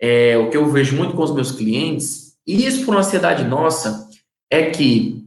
é, 0.01 0.37
o 0.37 0.51
que 0.51 0.57
eu 0.57 0.67
vejo 0.67 0.97
muito 0.97 1.15
com 1.15 1.23
os 1.23 1.35
meus 1.35 1.53
clientes, 1.53 2.35
e 2.47 2.67
isso 2.67 2.85
por 2.85 2.95
uma 2.95 3.01
ansiedade 3.01 3.45
nossa, 3.45 4.09
é 4.51 4.71
que 4.71 5.25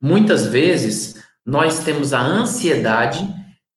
muitas 0.00 0.46
vezes 0.46 1.22
nós 1.44 1.82
temos 1.84 2.12
a 2.12 2.20
ansiedade 2.20 3.26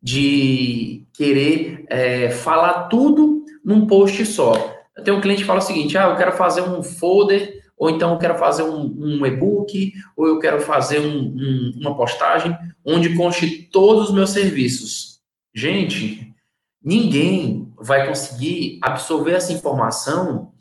de 0.01 1.05
querer 1.13 1.85
é, 1.87 2.29
falar 2.29 2.87
tudo 2.87 3.45
num 3.63 3.87
post 3.87 4.25
só. 4.25 4.73
Eu 4.95 5.03
tenho 5.03 5.17
um 5.17 5.21
cliente 5.21 5.41
que 5.41 5.47
fala 5.47 5.59
o 5.59 5.63
seguinte: 5.63 5.97
ah, 5.97 6.09
eu 6.09 6.15
quero 6.15 6.33
fazer 6.33 6.61
um 6.61 6.83
folder, 6.83 7.63
ou 7.77 7.89
então 7.89 8.11
eu 8.11 8.17
quero 8.17 8.37
fazer 8.37 8.63
um, 8.63 8.93
um 8.97 9.25
e-book, 9.25 9.93
ou 10.15 10.27
eu 10.27 10.39
quero 10.39 10.59
fazer 10.59 10.99
um, 10.99 11.35
um, 11.35 11.71
uma 11.79 11.95
postagem 11.95 12.55
onde 12.85 13.15
conste 13.15 13.69
todos 13.71 14.09
os 14.09 14.13
meus 14.13 14.31
serviços. 14.31 15.12
Gente, 15.53 16.33
ninguém 16.83 17.72
vai 17.77 18.07
conseguir 18.07 18.79
absorver 18.81 19.33
essa 19.33 19.53
informação 19.53 20.51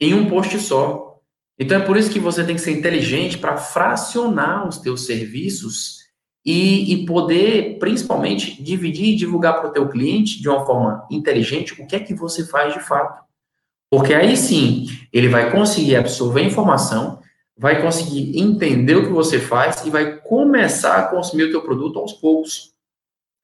em 0.00 0.14
um 0.14 0.28
post 0.28 0.58
só. 0.58 1.20
Então 1.58 1.78
é 1.78 1.84
por 1.84 1.96
isso 1.96 2.10
que 2.10 2.18
você 2.18 2.44
tem 2.44 2.56
que 2.56 2.60
ser 2.60 2.72
inteligente 2.72 3.38
para 3.38 3.56
fracionar 3.56 4.68
os 4.68 4.78
teus 4.78 5.06
serviços 5.06 6.04
e, 6.44 6.92
e, 6.92 7.06
poder, 7.06 7.78
principalmente, 7.78 8.62
dividir 8.62 9.14
e 9.14 9.16
divulgar 9.16 9.60
para 9.60 9.70
o 9.70 9.72
teu 9.72 9.88
cliente 9.88 10.42
de 10.42 10.48
uma 10.48 10.66
forma 10.66 11.06
inteligente 11.10 11.72
o 11.80 11.86
que 11.86 11.96
é 11.96 12.00
que 12.00 12.12
você 12.12 12.44
faz 12.44 12.74
de 12.74 12.80
fato. 12.80 13.24
Porque 13.90 14.12
aí 14.12 14.36
sim, 14.36 14.88
ele 15.12 15.28
vai 15.28 15.50
conseguir 15.50 15.96
absorver 15.96 16.42
a 16.42 16.46
informação, 16.46 17.20
vai 17.56 17.80
conseguir 17.80 18.38
entender 18.38 18.96
o 18.96 19.06
que 19.06 19.12
você 19.12 19.38
faz 19.38 19.86
e 19.86 19.90
vai 19.90 20.18
começar 20.18 20.98
a 20.98 21.08
consumir 21.08 21.44
o 21.44 21.50
teu 21.50 21.62
produto 21.62 21.98
aos 21.98 22.12
poucos. 22.12 22.73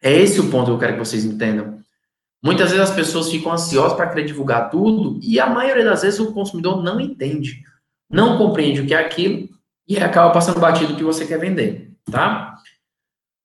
É 0.02 0.12
esse 0.12 0.40
o 0.40 0.50
ponto 0.50 0.66
que 0.66 0.70
eu 0.72 0.78
quero 0.78 0.92
que 0.94 0.98
vocês 0.98 1.24
entendam. 1.24 1.80
Muitas 2.42 2.70
vezes 2.70 2.88
as 2.88 2.94
pessoas 2.94 3.30
ficam 3.30 3.52
ansiosas 3.52 3.92
para 3.92 4.08
querer 4.08 4.24
divulgar 4.24 4.70
tudo 4.70 5.20
e 5.22 5.38
a 5.38 5.46
maioria 5.46 5.84
das 5.84 6.02
vezes 6.02 6.18
o 6.20 6.32
consumidor 6.32 6.82
não 6.82 6.98
entende, 6.98 7.62
não 8.10 8.38
compreende 8.38 8.80
o 8.80 8.86
que 8.86 8.94
é 8.94 8.98
aquilo 8.98 9.48
e 9.86 9.98
acaba 9.98 10.32
passando 10.32 10.58
batido 10.58 10.94
o 10.94 10.96
que 10.96 11.04
você 11.04 11.26
quer 11.26 11.38
vender, 11.38 11.92
tá? 12.10 12.56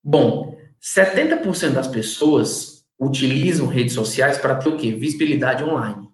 Bom, 0.02 0.58
70% 0.82 1.72
das 1.72 1.88
pessoas 1.88 2.86
utilizam 2.98 3.68
redes 3.68 3.94
sociais 3.94 4.38
para 4.38 4.56
ter 4.56 4.70
o 4.70 4.78
quê? 4.78 4.94
Visibilidade 4.94 5.64
online. 5.64 6.08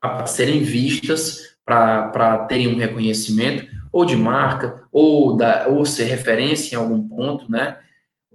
Para 0.00 0.26
serem 0.26 0.62
vistas, 0.62 1.56
para 1.64 2.46
terem 2.48 2.68
um 2.68 2.78
reconhecimento, 2.78 3.66
ou 3.92 4.04
de 4.04 4.16
marca, 4.16 4.82
ou, 4.90 5.36
da, 5.36 5.68
ou 5.68 5.84
ser 5.86 6.04
referência 6.04 6.74
em 6.74 6.78
algum 6.78 7.06
ponto, 7.08 7.48
né? 7.50 7.78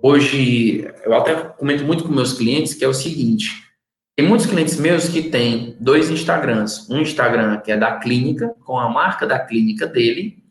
Hoje, 0.01 0.89
eu 1.03 1.13
até 1.13 1.35
comento 1.35 1.83
muito 1.83 2.05
com 2.05 2.09
meus 2.11 2.33
clientes 2.33 2.73
que 2.73 2.85
é 2.85 2.87
o 2.87 2.93
seguinte: 2.93 3.69
tem 4.15 4.25
muitos 4.27 4.47
clientes 4.47 4.77
meus 4.79 5.09
que 5.09 5.23
têm 5.23 5.75
dois 5.79 6.09
Instagrams. 6.09 6.89
Um 6.89 6.99
Instagram 7.01 7.57
que 7.59 7.71
é 7.71 7.77
da 7.77 7.99
clínica, 7.99 8.55
com 8.65 8.77
a 8.77 8.89
marca 8.89 9.27
da 9.27 9.39
clínica 9.39 9.85
dele, 9.85 10.43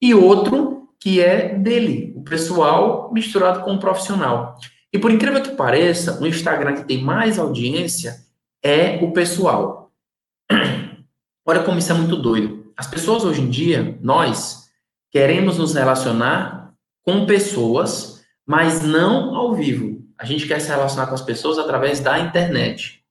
e 0.00 0.14
outro 0.14 0.88
que 1.00 1.20
é 1.20 1.54
dele, 1.56 2.12
o 2.16 2.22
pessoal 2.22 3.12
misturado 3.12 3.64
com 3.64 3.74
o 3.74 3.80
profissional. 3.80 4.56
E 4.92 4.98
por 4.98 5.10
incrível 5.10 5.42
que 5.42 5.50
pareça, 5.50 6.20
o 6.20 6.26
Instagram 6.26 6.74
que 6.74 6.84
tem 6.84 7.02
mais 7.02 7.40
audiência 7.40 8.16
é 8.62 8.98
o 9.02 9.12
pessoal. 9.12 9.90
Olha 11.44 11.64
como 11.64 11.78
isso 11.78 11.90
é 11.90 11.94
muito 11.94 12.16
doido. 12.16 12.72
As 12.76 12.86
pessoas 12.86 13.24
hoje 13.24 13.40
em 13.40 13.50
dia, 13.50 13.98
nós, 14.00 14.68
queremos 15.10 15.58
nos 15.58 15.74
relacionar 15.74 16.72
com 17.02 17.26
pessoas 17.26 18.11
mas 18.46 18.82
não 18.82 19.34
ao 19.34 19.54
vivo. 19.54 20.02
A 20.18 20.24
gente 20.24 20.46
quer 20.46 20.60
se 20.60 20.68
relacionar 20.68 21.06
com 21.06 21.14
as 21.14 21.22
pessoas 21.22 21.58
através 21.58 22.00
da 22.00 22.18
internet. 22.18 23.02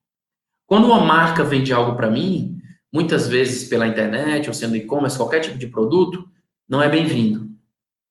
Quando 0.66 0.86
uma 0.86 1.02
marca 1.02 1.44
vende 1.44 1.74
algo 1.74 1.96
para 1.96 2.10
mim, 2.10 2.58
muitas 2.92 3.28
vezes 3.28 3.68
pela 3.68 3.88
internet 3.88 4.48
ou 4.48 4.54
sendo 4.54 4.76
e-commerce, 4.76 5.18
qualquer 5.18 5.42
tipo 5.42 5.58
de 5.58 5.68
produto, 5.68 6.28
não 6.68 6.82
é 6.82 6.88
bem-vindo. 6.88 7.50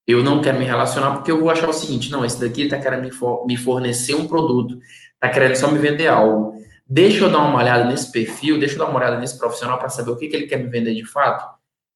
Eu 0.05 0.23
não 0.23 0.41
quero 0.41 0.59
me 0.59 0.65
relacionar 0.65 1.11
porque 1.11 1.31
eu 1.31 1.39
vou 1.39 1.49
achar 1.49 1.69
o 1.69 1.73
seguinte: 1.73 2.11
não, 2.11 2.25
esse 2.25 2.39
daqui 2.39 2.63
está 2.63 2.79
querendo 2.79 3.09
me 3.45 3.57
fornecer 3.57 4.15
um 4.15 4.27
produto, 4.27 4.79
está 5.13 5.29
querendo 5.29 5.55
só 5.55 5.71
me 5.71 5.79
vender 5.79 6.07
algo. 6.07 6.61
Deixa 6.87 7.23
eu 7.23 7.31
dar 7.31 7.39
uma 7.39 7.57
olhada 7.57 7.85
nesse 7.85 8.11
perfil, 8.11 8.59
deixa 8.59 8.75
eu 8.75 8.79
dar 8.79 8.85
uma 8.85 8.99
olhada 8.99 9.17
nesse 9.17 9.37
profissional 9.37 9.79
para 9.79 9.89
saber 9.89 10.11
o 10.11 10.17
que, 10.17 10.27
que 10.27 10.35
ele 10.35 10.47
quer 10.47 10.57
me 10.57 10.69
vender 10.69 10.93
de 10.93 11.05
fato. 11.05 11.47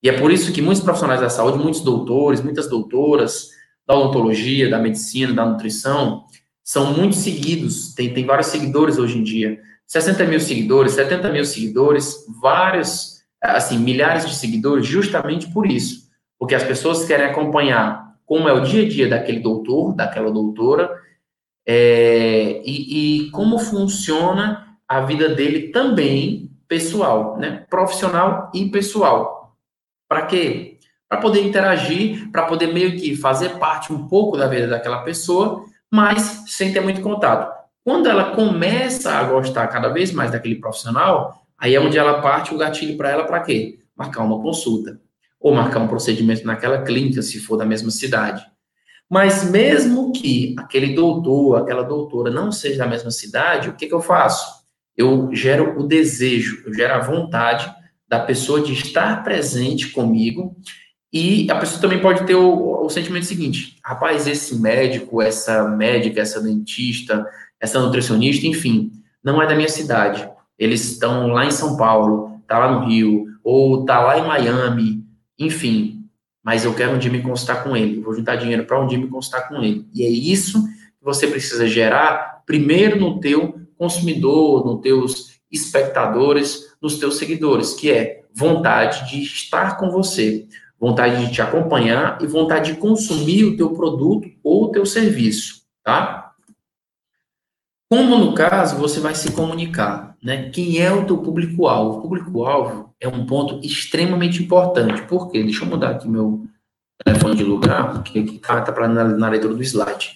E 0.02 0.10
é 0.10 0.18
por 0.18 0.32
isso 0.32 0.54
que 0.54 0.62
muitos 0.62 0.84
profissionais 0.84 1.20
da 1.20 1.30
saúde, 1.30 1.58
muitos 1.58 1.82
doutores, 1.82 2.42
muitas 2.42 2.70
doutoras, 2.70 3.50
da 3.88 3.96
odontologia, 3.96 4.70
da 4.70 4.80
medicina, 4.80 5.34
da 5.34 5.46
nutrição, 5.46 6.26
são 6.64 6.94
muito 6.94 7.16
seguidos, 7.16 7.94
tem, 7.94 8.14
tem 8.14 8.26
vários 8.26 8.48
seguidores 8.48 8.98
hoje 8.98 9.20
em 9.20 9.24
dia. 9.24 9.62
60 9.86 10.26
mil 10.26 10.40
seguidores, 10.40 10.94
70 10.94 11.32
mil 11.32 11.46
seguidores, 11.46 12.26
vários, 12.42 13.22
assim, 13.42 13.78
milhares 13.78 14.26
de 14.28 14.34
seguidores, 14.34 14.86
justamente 14.86 15.52
por 15.52 15.70
isso. 15.70 16.10
Porque 16.40 16.56
as 16.56 16.64
pessoas 16.64 17.06
querem 17.06 17.28
acompanhar 17.28 18.16
como 18.26 18.50
é 18.50 18.54
o 18.54 18.62
dia 18.62 18.84
a 18.84 18.90
dia 18.90 19.08
daquele 19.08 19.40
doutor, 19.40 19.94
daquela 19.94 20.32
doutora, 20.32 20.90
é, 21.68 22.62
e, 22.66 23.26
e 23.26 23.30
como 23.32 23.60
funciona 23.60 24.78
a 24.88 25.02
vida 25.02 25.30
dele 25.30 25.70
também 25.70 26.52
pessoal, 26.68 27.38
né? 27.38 27.66
Profissional 27.70 28.52
e 28.54 28.70
pessoal. 28.70 29.56
Para 30.08 30.26
quê? 30.26 30.75
Para 31.10 31.20
poder 31.20 31.42
interagir, 31.46 32.30
para 32.32 32.46
poder 32.46 32.74
meio 32.74 32.98
que 32.98 33.16
fazer 33.16 33.58
parte 33.58 33.94
um 33.94 34.08
pouco 34.08 34.38
da 34.38 34.48
vida 34.48 34.68
daquela 34.68 35.04
pessoa, 35.04 35.66
mas 35.92 36.44
sem 36.48 36.74
ter 36.74 36.82
muito 36.82 37.02
contato. 37.02 37.54
Quando 37.84 38.10
ela 38.10 38.36
começa 38.36 39.12
a 39.12 39.24
gostar 39.24 39.68
cada 39.68 39.90
vez 39.90 40.12
mais 40.12 40.32
daquele 40.32 40.56
profissional, 40.56 41.46
aí 41.58 41.76
é 41.76 41.80
onde 41.80 41.98
ela 41.98 42.22
parte 42.22 42.54
o 42.54 42.58
gatilho 42.58 42.98
para 42.98 43.12
ela 43.12 43.26
para 43.26 43.42
quê? 43.42 43.80
Marcar 43.96 44.24
uma 44.24 44.42
consulta 44.42 45.00
ou 45.40 45.54
marcar 45.54 45.80
um 45.80 45.88
procedimento 45.88 46.46
naquela 46.46 46.82
clínica, 46.82 47.22
se 47.22 47.40
for 47.40 47.56
da 47.56 47.66
mesma 47.66 47.92
cidade. 47.92 48.44
Mas 49.08 49.48
mesmo 49.48 50.12
que 50.12 50.56
aquele 50.58 50.96
doutor, 50.96 51.62
aquela 51.62 51.84
doutora 51.84 52.32
não 52.32 52.52
seja 52.52 52.80
da 52.80 52.88
mesma 52.88 53.12
cidade, 53.12 53.70
o 53.70 53.74
que, 53.74 53.86
que 53.86 53.94
eu 53.94 54.02
faço? 54.02 54.66
Eu 54.98 55.30
gero 55.32 55.80
o 55.80 55.84
desejo, 55.84 56.64
eu 56.66 56.74
gero 56.74 56.96
a 56.96 57.00
vontade 57.00 57.72
da 58.08 58.20
pessoa 58.20 58.62
de 58.62 58.74
estar 58.74 59.24
presente 59.24 59.90
comigo 59.90 60.56
e 61.18 61.50
a 61.50 61.56
pessoa 61.56 61.80
também 61.80 62.02
pode 62.02 62.26
ter 62.26 62.36
o, 62.36 62.84
o 62.84 62.90
sentimento 62.90 63.26
seguinte: 63.26 63.78
rapaz, 63.82 64.28
esse 64.28 64.60
médico, 64.60 65.22
essa 65.22 65.66
médica, 65.66 66.20
essa 66.20 66.42
dentista, 66.42 67.26
essa 67.58 67.80
nutricionista, 67.80 68.46
enfim, 68.46 68.92
não 69.24 69.42
é 69.42 69.48
da 69.48 69.56
minha 69.56 69.70
cidade. 69.70 70.30
Eles 70.60 70.84
estão 70.84 71.28
lá 71.28 71.46
em 71.46 71.52
São 71.52 71.78
Paulo, 71.78 72.42
tá 72.46 72.60
lá 72.60 72.70
no 72.70 72.86
Rio, 72.86 73.28
ou 73.42 73.86
tá 73.86 74.02
lá 74.02 74.20
em 74.20 74.28
Miami, 74.28 75.06
enfim. 75.40 76.04
Mas 76.44 76.66
eu 76.66 76.74
quero 76.74 76.94
um 76.94 77.00
dia 77.00 77.10
me 77.10 77.22
consultar 77.22 77.64
com 77.64 77.78
ele. 77.78 78.02
Vou 78.02 78.14
juntar 78.14 78.36
dinheiro 78.36 78.66
para 78.66 78.82
um 78.82 78.86
dia 78.86 78.98
me 78.98 79.08
consultar 79.08 79.48
com 79.48 79.64
ele. 79.64 79.88
E 79.94 80.04
é 80.04 80.10
isso 80.10 80.62
que 80.68 81.04
você 81.04 81.28
precisa 81.28 81.66
gerar 81.66 82.44
primeiro 82.46 83.00
no 83.00 83.22
teu 83.22 83.62
consumidor, 83.78 84.66
nos 84.66 84.82
teus 84.82 85.40
espectadores, 85.50 86.76
nos 86.82 87.00
teus 87.00 87.18
seguidores, 87.18 87.74
que 87.74 87.90
é 87.90 88.26
vontade 88.34 89.10
de 89.10 89.24
estar 89.24 89.78
com 89.78 89.90
você 89.90 90.46
vontade 90.86 91.26
de 91.26 91.32
te 91.32 91.42
acompanhar 91.42 92.22
e 92.22 92.28
vontade 92.28 92.74
de 92.74 92.78
consumir 92.78 93.44
o 93.44 93.58
teu 93.58 93.72
produto 93.72 94.30
ou 94.44 94.66
o 94.66 94.72
teu 94.72 94.86
serviço, 94.86 95.64
tá? 95.84 96.34
Como 97.90 98.18
no 98.18 98.36
caso 98.36 98.78
você 98.78 99.00
vai 99.00 99.16
se 99.16 99.32
comunicar, 99.32 100.16
né? 100.22 100.50
Quem 100.50 100.78
é 100.78 100.92
o 100.92 101.06
teu 101.06 101.18
público-alvo? 101.18 101.98
O 101.98 102.02
público-alvo 102.04 102.94
é 103.00 103.08
um 103.08 103.26
ponto 103.26 103.66
extremamente 103.66 104.44
importante. 104.44 105.02
Por 105.04 105.32
quê? 105.32 105.42
Deixa 105.42 105.64
eu 105.64 105.70
mudar 105.70 105.92
aqui 105.92 106.08
meu 106.08 106.46
telefone 107.04 107.36
de 107.36 107.44
lugar, 107.44 107.94
porque 107.94 108.20
aqui 108.20 108.38
tá, 108.38 108.62
tá 108.62 108.88
na, 108.88 109.06
na 109.06 109.30
leitura 109.30 109.56
do 109.56 109.64
slide. 109.64 110.14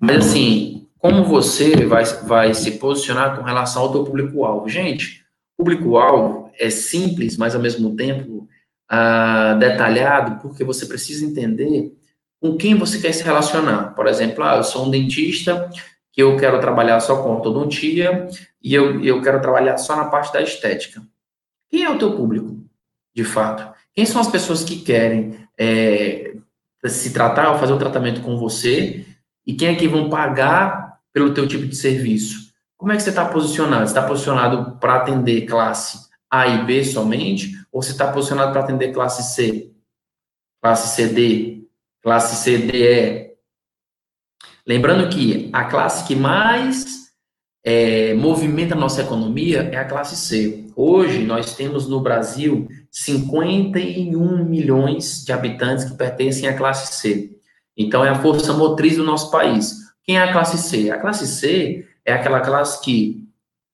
Mas 0.00 0.26
assim, 0.26 0.88
como 0.98 1.24
você 1.24 1.86
vai, 1.86 2.04
vai 2.26 2.52
se 2.52 2.72
posicionar 2.72 3.36
com 3.36 3.44
relação 3.44 3.82
ao 3.82 3.92
teu 3.92 4.02
público-alvo? 4.02 4.68
Gente, 4.68 5.24
público-alvo 5.56 6.50
é 6.58 6.68
simples, 6.68 7.36
mas 7.36 7.54
ao 7.54 7.62
mesmo 7.62 7.94
tempo 7.94 8.39
ah, 8.92 9.54
detalhado, 9.54 10.40
porque 10.42 10.64
você 10.64 10.84
precisa 10.84 11.24
entender 11.24 11.96
com 12.40 12.56
quem 12.56 12.74
você 12.74 12.98
quer 12.98 13.12
se 13.12 13.22
relacionar. 13.22 13.94
Por 13.94 14.08
exemplo, 14.08 14.42
ah, 14.42 14.56
eu 14.56 14.64
sou 14.64 14.84
um 14.84 14.90
dentista 14.90 15.70
que 16.12 16.20
eu 16.20 16.36
quero 16.36 16.58
trabalhar 16.58 16.98
só 16.98 17.22
com 17.22 17.30
ortodontia 17.30 18.28
e 18.60 18.74
eu, 18.74 19.00
eu 19.04 19.22
quero 19.22 19.40
trabalhar 19.40 19.78
só 19.78 19.94
na 19.94 20.06
parte 20.06 20.32
da 20.32 20.42
estética. 20.42 21.00
Quem 21.68 21.84
é 21.84 21.90
o 21.90 21.98
teu 21.98 22.16
público, 22.16 22.58
de 23.14 23.22
fato? 23.22 23.72
Quem 23.94 24.04
são 24.04 24.20
as 24.20 24.28
pessoas 24.28 24.64
que 24.64 24.80
querem 24.80 25.38
é, 25.56 26.34
se 26.86 27.12
tratar 27.12 27.52
ou 27.52 27.58
fazer 27.60 27.72
um 27.72 27.78
tratamento 27.78 28.22
com 28.22 28.36
você 28.36 29.06
e 29.46 29.54
quem 29.54 29.68
é 29.68 29.74
que 29.76 29.86
vão 29.86 30.10
pagar 30.10 30.98
pelo 31.12 31.32
teu 31.32 31.46
tipo 31.46 31.64
de 31.64 31.76
serviço? 31.76 32.50
Como 32.76 32.90
é 32.90 32.96
que 32.96 33.02
você 33.04 33.10
está 33.10 33.24
posicionado? 33.24 33.86
Você 33.86 33.92
está 33.92 34.02
posicionado 34.02 34.78
para 34.80 34.96
atender 34.96 35.42
classe 35.42 36.09
A 36.30 36.46
e 36.46 36.64
B 36.64 36.84
somente? 36.84 37.52
Ou 37.72 37.82
você 37.82 37.90
está 37.90 38.12
posicionado 38.12 38.52
para 38.52 38.62
atender 38.62 38.92
classe 38.92 39.34
C? 39.34 39.72
Classe 40.62 40.94
CD? 40.94 41.64
Classe 42.02 42.44
CDE? 42.44 43.30
Lembrando 44.66 45.08
que 45.08 45.50
a 45.52 45.64
classe 45.64 46.06
que 46.06 46.14
mais 46.14 47.00
é, 47.64 48.14
movimenta 48.14 48.74
a 48.74 48.78
nossa 48.78 49.02
economia 49.02 49.68
é 49.72 49.76
a 49.76 49.84
classe 49.84 50.16
C. 50.16 50.66
Hoje, 50.76 51.24
nós 51.24 51.54
temos 51.54 51.88
no 51.88 52.00
Brasil 52.00 52.68
51 52.90 54.44
milhões 54.44 55.24
de 55.24 55.32
habitantes 55.32 55.84
que 55.84 55.96
pertencem 55.96 56.48
à 56.48 56.56
classe 56.56 56.94
C. 56.94 57.36
Então, 57.76 58.04
é 58.04 58.08
a 58.08 58.14
força 58.14 58.52
motriz 58.52 58.96
do 58.96 59.04
nosso 59.04 59.30
país. 59.30 59.76
Quem 60.04 60.18
é 60.18 60.22
a 60.22 60.32
classe 60.32 60.58
C? 60.58 60.90
A 60.90 60.98
classe 60.98 61.26
C 61.26 61.86
é 62.04 62.12
aquela 62.12 62.40
classe 62.40 62.82
que 62.82 63.28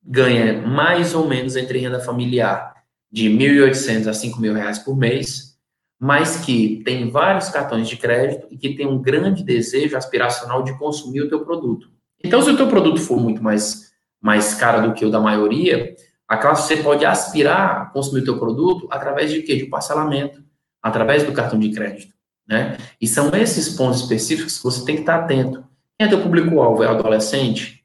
ganha 0.07 0.63
mais 0.67 1.15
ou 1.15 1.27
menos 1.27 1.57
entre 1.57 1.79
renda 1.79 1.99
familiar 1.99 2.75
de 3.11 3.29
1.800 3.29 4.07
a 4.07 4.13
5.000 4.13 4.55
reais 4.55 4.79
por 4.79 4.97
mês, 4.97 5.57
mas 5.99 6.37
que 6.37 6.83
tem 6.85 7.11
vários 7.11 7.49
cartões 7.49 7.89
de 7.89 7.97
crédito 7.97 8.47
e 8.51 8.57
que 8.57 8.75
tem 8.75 8.87
um 8.87 9.01
grande 9.01 9.43
desejo 9.43 9.97
aspiracional 9.97 10.63
de 10.63 10.79
consumir 10.79 11.23
o 11.23 11.29
teu 11.29 11.45
produto. 11.45 11.91
Então, 12.23 12.41
se 12.43 12.51
o 12.51 12.57
teu 12.57 12.69
produto 12.69 13.01
for 13.01 13.19
muito 13.19 13.43
mais, 13.43 13.93
mais 14.21 14.55
caro 14.55 14.87
do 14.87 14.95
que 14.95 15.05
o 15.05 15.11
da 15.11 15.21
maioria, 15.21 15.95
a 16.29 16.37
classe 16.37 16.69
C 16.69 16.83
pode 16.83 17.05
aspirar 17.05 17.83
a 17.83 17.87
consumir 17.87 18.21
o 18.21 18.25
teu 18.25 18.39
produto 18.39 18.87
através 18.91 19.31
de 19.31 19.43
quê? 19.43 19.57
De 19.57 19.67
parcelamento, 19.67 20.43
através 20.83 21.25
do 21.25 21.33
cartão 21.33 21.59
de 21.59 21.71
crédito, 21.71 22.13
né? 22.47 22.77
E 23.01 23.07
são 23.07 23.31
esses 23.35 23.71
pontos 23.71 24.03
específicos 24.03 24.59
que 24.59 24.65
você 24.65 24.85
tem 24.85 24.97
que 24.97 25.03
estar 25.03 25.21
atento. 25.21 25.65
Quem 25.99 26.07
é 26.07 26.11
teu 26.11 26.21
público-alvo? 26.21 26.83
É 26.83 26.89
adolescente? 26.89 27.76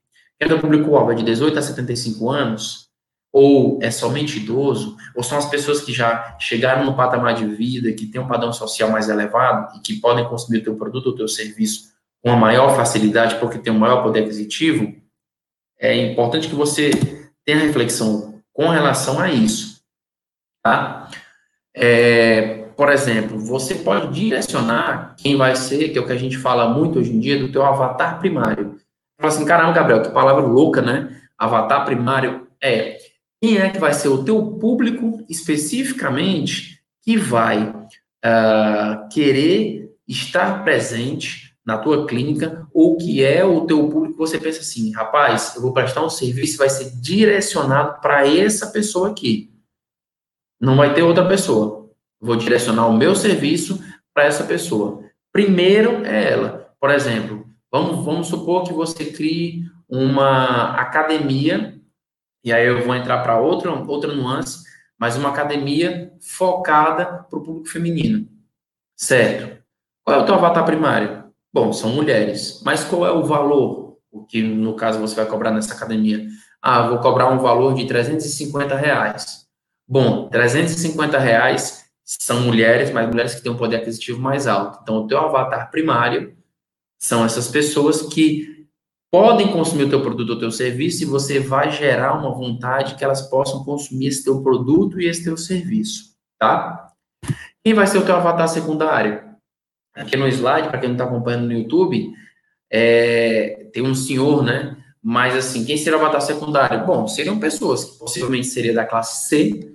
É 0.41 0.47
teu 0.47 0.59
público-alvo? 0.59 1.11
É 1.11 1.15
de 1.15 1.23
18 1.23 1.57
a 1.57 1.61
75 1.61 2.29
anos? 2.29 2.91
ou 3.33 3.79
é 3.81 3.89
somente 3.89 4.37
idoso, 4.37 4.97
ou 5.15 5.23
são 5.23 5.37
as 5.37 5.45
pessoas 5.45 5.81
que 5.81 5.93
já 5.93 6.35
chegaram 6.37 6.83
no 6.83 6.95
patamar 6.95 7.33
de 7.33 7.45
vida, 7.45 7.91
que 7.93 8.05
têm 8.05 8.19
um 8.19 8.27
padrão 8.27 8.51
social 8.51 8.89
mais 8.89 9.07
elevado 9.07 9.77
e 9.77 9.79
que 9.79 10.01
podem 10.01 10.27
consumir 10.27 10.57
o 10.59 10.63
teu 10.63 10.75
produto 10.75 11.07
ou 11.07 11.15
teu 11.15 11.27
serviço 11.27 11.91
com 12.21 12.31
a 12.31 12.35
maior 12.35 12.75
facilidade 12.75 13.35
porque 13.35 13.57
tem 13.57 13.71
um 13.71 13.79
maior 13.79 14.03
poder 14.03 14.23
aquisitivo, 14.23 14.93
é 15.79 16.11
importante 16.11 16.47
que 16.47 16.55
você 16.55 16.91
tenha 17.45 17.59
reflexão 17.59 18.41
com 18.53 18.67
relação 18.67 19.19
a 19.19 19.31
isso, 19.31 19.81
tá? 20.61 21.09
É, 21.73 22.65
por 22.75 22.89
exemplo, 22.89 23.39
você 23.39 23.75
pode 23.75 24.13
direcionar 24.13 25.15
quem 25.17 25.37
vai 25.37 25.55
ser, 25.55 25.89
que 25.89 25.97
é 25.97 26.01
o 26.01 26.05
que 26.05 26.11
a 26.11 26.17
gente 26.17 26.37
fala 26.37 26.69
muito 26.69 26.99
hoje 26.99 27.11
em 27.11 27.19
dia, 27.19 27.39
do 27.39 27.51
teu 27.51 27.65
avatar 27.65 28.19
primário. 28.19 28.79
Fala 29.21 29.33
assim, 29.33 29.45
caramba, 29.45 29.73
Gabriel, 29.73 30.01
que 30.01 30.09
palavra 30.09 30.43
louca, 30.43 30.81
né? 30.81 31.15
Avatar 31.37 31.85
primário. 31.85 32.47
É, 32.59 32.97
quem 33.39 33.57
é 33.57 33.69
que 33.69 33.77
vai 33.77 33.93
ser 33.93 34.07
o 34.07 34.23
teu 34.23 34.43
público 34.53 35.23
especificamente 35.29 36.81
que 37.03 37.17
vai 37.17 37.69
uh, 37.69 39.09
querer 39.11 39.95
estar 40.07 40.63
presente 40.63 41.55
na 41.63 41.77
tua 41.77 42.07
clínica 42.07 42.67
ou 42.73 42.97
que 42.97 43.23
é 43.23 43.45
o 43.45 43.61
teu 43.65 43.87
público 43.87 44.17
você 44.17 44.39
pensa 44.39 44.61
assim, 44.61 44.91
rapaz, 44.91 45.53
eu 45.55 45.61
vou 45.61 45.71
prestar 45.71 46.03
um 46.03 46.09
serviço 46.09 46.57
vai 46.57 46.69
ser 46.69 46.91
direcionado 46.99 48.01
para 48.01 48.27
essa 48.27 48.67
pessoa 48.67 49.11
aqui. 49.11 49.53
Não 50.59 50.77
vai 50.77 50.93
ter 50.95 51.03
outra 51.03 51.27
pessoa. 51.27 51.89
Vou 52.19 52.35
direcionar 52.35 52.87
o 52.87 52.97
meu 52.97 53.15
serviço 53.15 53.83
para 54.13 54.25
essa 54.25 54.43
pessoa. 54.43 55.03
Primeiro 55.31 56.03
é 56.05 56.31
ela. 56.31 56.73
Por 56.79 56.89
exemplo, 56.89 57.50
vamos, 57.71 58.05
vamos 58.05 58.27
supor 58.27 58.63
que 58.63 58.73
você 58.73 59.05
crie 59.05 59.63
uma 59.87 60.75
academia 60.75 61.79
e 62.43 62.51
aí 62.51 62.65
eu 62.65 62.83
vou 62.83 62.95
entrar 62.95 63.21
para 63.21 63.39
outra, 63.39 63.71
outra 63.71 64.13
nuance, 64.13 64.63
mas 64.99 65.15
uma 65.15 65.29
academia 65.29 66.11
focada 66.19 67.05
para 67.05 67.39
o 67.39 67.43
público 67.43 67.69
feminino. 67.69 68.27
Certo. 68.95 69.61
Qual 70.03 70.19
é 70.19 70.21
o 70.21 70.25
teu 70.25 70.35
avatar 70.35 70.65
primário? 70.65 71.25
Bom, 71.53 71.71
são 71.71 71.91
mulheres. 71.91 72.61
Mas 72.63 72.83
qual 72.83 73.05
é 73.05 73.11
o 73.11 73.23
valor? 73.23 73.97
O 74.11 74.25
que, 74.25 74.41
no 74.41 74.75
caso, 74.75 74.99
você 74.99 75.15
vai 75.15 75.25
cobrar 75.25 75.51
nessa 75.51 75.73
academia? 75.73 76.25
Ah, 76.61 76.87
vou 76.87 76.99
cobrar 76.99 77.29
um 77.29 77.37
valor 77.37 77.73
de 77.73 77.85
350 77.85 78.75
reais. 78.75 79.47
Bom, 79.87 80.29
350 80.29 81.17
reais 81.19 81.85
são 82.03 82.41
mulheres, 82.41 82.91
mas 82.91 83.07
mulheres 83.07 83.35
que 83.35 83.41
têm 83.41 83.51
um 83.51 83.57
poder 83.57 83.77
aquisitivo 83.77 84.19
mais 84.19 84.47
alto. 84.47 84.79
Então, 84.81 84.97
o 84.97 85.07
teu 85.07 85.19
avatar 85.19 85.69
primário 85.69 86.35
são 87.01 87.25
essas 87.25 87.47
pessoas 87.47 88.03
que 88.03 88.67
podem 89.11 89.51
consumir 89.51 89.85
o 89.85 89.89
teu 89.89 90.01
produto 90.01 90.29
ou 90.29 90.39
teu 90.39 90.51
serviço 90.51 91.03
e 91.03 91.07
você 91.07 91.39
vai 91.39 91.71
gerar 91.71 92.13
uma 92.13 92.31
vontade 92.31 92.95
que 92.95 93.03
elas 93.03 93.23
possam 93.23 93.63
consumir 93.63 94.07
esse 94.07 94.23
teu 94.23 94.41
produto 94.41 95.01
e 95.01 95.07
esse 95.07 95.23
teu 95.23 95.35
serviço, 95.35 96.15
tá? 96.39 96.93
Quem 97.63 97.73
vai 97.73 97.87
ser 97.87 97.97
o 97.97 98.05
teu 98.05 98.15
avatar 98.15 98.47
secundário? 98.47 99.31
Aqui 99.93 100.15
no 100.15 100.27
slide, 100.27 100.69
para 100.69 100.79
quem 100.79 100.89
não 100.89 100.95
está 100.95 101.03
acompanhando 101.03 101.47
no 101.47 101.53
YouTube, 101.53 102.13
é, 102.71 103.69
tem 103.73 103.83
um 103.83 103.95
senhor, 103.95 104.43
né? 104.43 104.77
Mas 105.03 105.35
assim, 105.35 105.65
quem 105.65 105.77
seria 105.77 105.97
o 105.97 106.01
avatar 106.01 106.21
secundário? 106.21 106.85
Bom, 106.85 107.07
seriam 107.07 107.39
pessoas 107.39 107.83
que 107.83 107.99
possivelmente 107.99 108.47
seria 108.47 108.73
da 108.73 108.85
classe 108.85 109.27
C, 109.27 109.73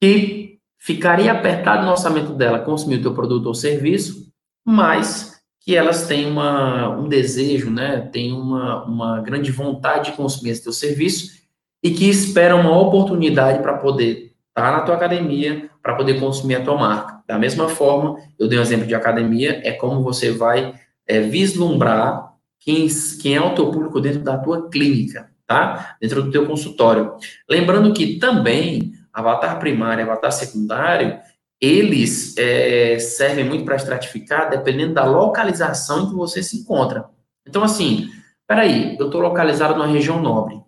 que 0.00 0.58
ficaria 0.78 1.30
apertado 1.30 1.84
no 1.84 1.92
orçamento 1.92 2.32
dela 2.32 2.58
consumir 2.58 2.96
o 2.96 3.02
teu 3.02 3.14
produto 3.14 3.46
ou 3.46 3.54
serviço, 3.54 4.32
mas 4.66 5.31
que 5.64 5.76
elas 5.76 6.06
têm 6.06 6.26
uma, 6.26 6.88
um 6.90 7.08
desejo, 7.08 7.70
né, 7.70 8.08
têm 8.12 8.32
uma, 8.32 8.84
uma 8.84 9.20
grande 9.20 9.52
vontade 9.52 10.10
de 10.10 10.16
consumir 10.16 10.50
esse 10.50 10.64
teu 10.64 10.72
serviço 10.72 11.42
e 11.82 11.90
que 11.90 12.08
esperam 12.08 12.60
uma 12.60 12.78
oportunidade 12.78 13.62
para 13.62 13.78
poder 13.78 14.32
estar 14.48 14.70
tá 14.70 14.72
na 14.72 14.80
tua 14.80 14.96
academia, 14.96 15.70
para 15.82 15.94
poder 15.94 16.18
consumir 16.18 16.56
a 16.56 16.64
tua 16.64 16.76
marca. 16.76 17.22
Da 17.26 17.38
mesma 17.38 17.68
forma, 17.68 18.16
eu 18.38 18.48
dei 18.48 18.58
um 18.58 18.62
exemplo 18.62 18.86
de 18.86 18.94
academia, 18.94 19.60
é 19.64 19.72
como 19.72 20.02
você 20.02 20.30
vai 20.30 20.74
é, 21.06 21.20
vislumbrar 21.20 22.32
quem, 22.60 22.86
quem 23.20 23.34
é 23.34 23.40
o 23.40 23.54
teu 23.54 23.70
público 23.70 24.00
dentro 24.00 24.20
da 24.20 24.38
tua 24.38 24.68
clínica, 24.68 25.30
tá? 25.46 25.96
Dentro 26.00 26.22
do 26.22 26.30
teu 26.30 26.46
consultório. 26.46 27.14
Lembrando 27.48 27.92
que 27.92 28.18
também 28.18 28.92
avatar 29.12 29.58
primário 29.58 30.02
e 30.02 30.04
avatar 30.04 30.32
secundário, 30.32 31.18
eles 31.62 32.36
é, 32.36 32.98
servem 32.98 33.44
muito 33.44 33.64
para 33.64 33.76
estratificar 33.76 34.50
dependendo 34.50 34.94
da 34.94 35.04
localização 35.04 36.02
em 36.02 36.08
que 36.08 36.14
você 36.16 36.42
se 36.42 36.58
encontra. 36.58 37.08
Então, 37.46 37.62
assim, 37.62 38.10
peraí, 38.48 38.96
eu 38.98 39.06
estou 39.06 39.20
localizado 39.20 39.74
numa 39.74 39.86
região 39.86 40.20
nobre. 40.20 40.60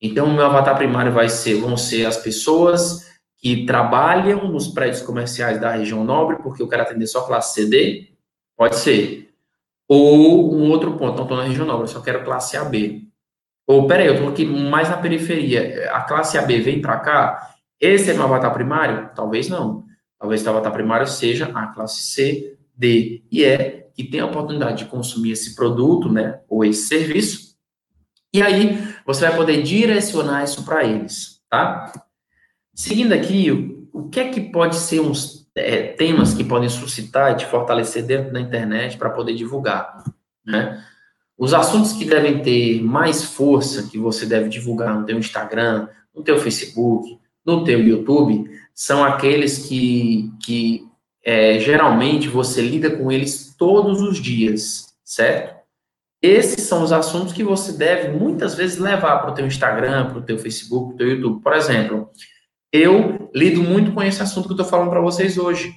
Então, 0.00 0.26
o 0.26 0.32
meu 0.32 0.46
avatar 0.46 0.74
primário 0.74 1.12
vai 1.12 1.28
ser, 1.28 1.60
vão 1.60 1.76
ser 1.76 2.06
as 2.06 2.16
pessoas 2.16 3.12
que 3.36 3.66
trabalham 3.66 4.48
nos 4.48 4.68
prédios 4.68 5.02
comerciais 5.02 5.60
da 5.60 5.72
região 5.72 6.02
nobre, 6.02 6.36
porque 6.36 6.62
eu 6.62 6.68
quero 6.68 6.82
atender 6.82 7.06
só 7.06 7.26
classe 7.26 7.54
CD, 7.54 8.08
pode 8.56 8.76
ser. 8.76 9.34
Ou 9.86 10.54
um 10.54 10.70
outro 10.70 10.92
ponto, 10.96 11.16
não 11.16 11.24
estou 11.24 11.36
na 11.36 11.44
região 11.44 11.66
nobre, 11.66 11.84
eu 11.84 11.88
só 11.88 12.00
quero 12.00 12.24
classe 12.24 12.56
AB. 12.56 13.06
Ou, 13.66 13.86
peraí, 13.86 14.06
eu 14.06 14.14
estou 14.14 14.30
aqui 14.30 14.46
mais 14.46 14.88
na 14.88 14.96
periferia, 14.96 15.90
a 15.92 16.00
classe 16.00 16.38
AB 16.38 16.60
vem 16.60 16.80
para 16.80 16.98
cá, 17.00 17.54
esse 17.78 18.10
é 18.10 18.14
meu 18.14 18.24
avatar 18.24 18.52
primário? 18.54 19.10
Talvez 19.14 19.48
não. 19.48 19.91
Talvez 20.22 20.46
o 20.46 20.50
avatar 20.50 20.72
primário 20.72 21.04
seja 21.08 21.46
a 21.46 21.66
classe 21.66 22.00
C, 22.04 22.56
D 22.76 23.24
e 23.28 23.42
E, 23.42 23.86
que 23.92 24.04
tem 24.04 24.20
a 24.20 24.26
oportunidade 24.26 24.84
de 24.84 24.88
consumir 24.88 25.32
esse 25.32 25.56
produto, 25.56 26.08
né, 26.08 26.38
ou 26.48 26.64
esse 26.64 26.86
serviço. 26.86 27.56
E 28.32 28.40
aí, 28.40 28.78
você 29.04 29.26
vai 29.26 29.36
poder 29.36 29.64
direcionar 29.64 30.44
isso 30.44 30.64
para 30.64 30.84
eles, 30.84 31.40
tá? 31.50 31.92
Seguindo 32.72 33.12
aqui, 33.12 33.50
o, 33.50 33.88
o 33.92 34.08
que 34.08 34.20
é 34.20 34.28
que 34.28 34.40
pode 34.40 34.76
ser 34.76 35.00
uns 35.00 35.50
é, 35.56 35.88
temas 35.88 36.32
que 36.32 36.44
podem 36.44 36.68
suscitar 36.68 37.32
e 37.32 37.38
te 37.38 37.46
fortalecer 37.46 38.06
dentro 38.06 38.32
da 38.32 38.40
internet 38.40 38.96
para 38.96 39.10
poder 39.10 39.34
divulgar, 39.34 40.04
né? 40.46 40.84
os 41.36 41.52
assuntos 41.52 41.94
que 41.94 42.04
devem 42.04 42.40
ter 42.40 42.80
mais 42.80 43.24
força, 43.24 43.88
que 43.90 43.98
você 43.98 44.24
deve 44.24 44.48
divulgar 44.48 44.96
no 44.96 45.04
teu 45.04 45.18
Instagram, 45.18 45.88
no 46.14 46.22
teu 46.22 46.38
Facebook, 46.38 47.18
no 47.44 47.64
teu 47.64 47.80
YouTube, 47.80 48.48
são 48.74 49.04
aqueles 49.04 49.66
que, 49.66 50.30
que 50.44 50.86
é, 51.24 51.58
geralmente 51.58 52.28
você 52.28 52.60
lida 52.60 52.90
com 52.90 53.10
eles 53.10 53.54
todos 53.56 54.00
os 54.00 54.18
dias, 54.18 54.94
certo? 55.04 55.62
Esses 56.20 56.62
são 56.64 56.84
os 56.84 56.92
assuntos 56.92 57.32
que 57.32 57.42
você 57.42 57.72
deve 57.72 58.16
muitas 58.16 58.54
vezes 58.54 58.78
levar 58.78 59.18
para 59.18 59.30
o 59.30 59.34
teu 59.34 59.46
Instagram, 59.46 60.08
para 60.08 60.18
o 60.18 60.22
teu 60.22 60.38
Facebook, 60.38 60.88
para 60.88 60.94
o 60.94 60.98
teu 60.98 61.08
YouTube. 61.08 61.42
Por 61.42 61.52
exemplo, 61.52 62.10
eu 62.72 63.28
lido 63.34 63.62
muito 63.62 63.92
com 63.92 64.02
esse 64.02 64.22
assunto 64.22 64.46
que 64.46 64.52
eu 64.52 64.56
estou 64.56 64.66
falando 64.66 64.90
para 64.90 65.00
vocês 65.00 65.36
hoje, 65.36 65.74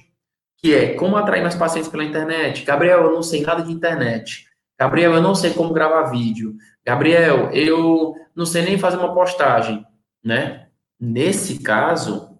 que 0.58 0.72
é 0.72 0.94
como 0.94 1.16
atrair 1.16 1.42
mais 1.42 1.56
pacientes 1.56 1.90
pela 1.90 2.04
internet. 2.04 2.64
Gabriel, 2.64 3.04
eu 3.04 3.12
não 3.12 3.22
sei 3.22 3.42
nada 3.42 3.62
de 3.62 3.72
internet. 3.72 4.46
Gabriel, 4.78 5.14
eu 5.14 5.22
não 5.22 5.34
sei 5.34 5.52
como 5.52 5.72
gravar 5.72 6.10
vídeo. 6.10 6.54
Gabriel, 6.84 7.50
eu 7.52 8.14
não 8.34 8.46
sei 8.46 8.62
nem 8.62 8.78
fazer 8.78 8.98
uma 8.98 9.14
postagem, 9.14 9.84
né? 10.22 10.68
Nesse 10.98 11.58
caso, 11.58 12.35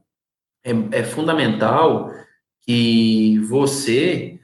é, 0.67 1.01
é 1.01 1.05
fundamental 1.05 2.11
que 2.63 3.39
você 3.49 4.41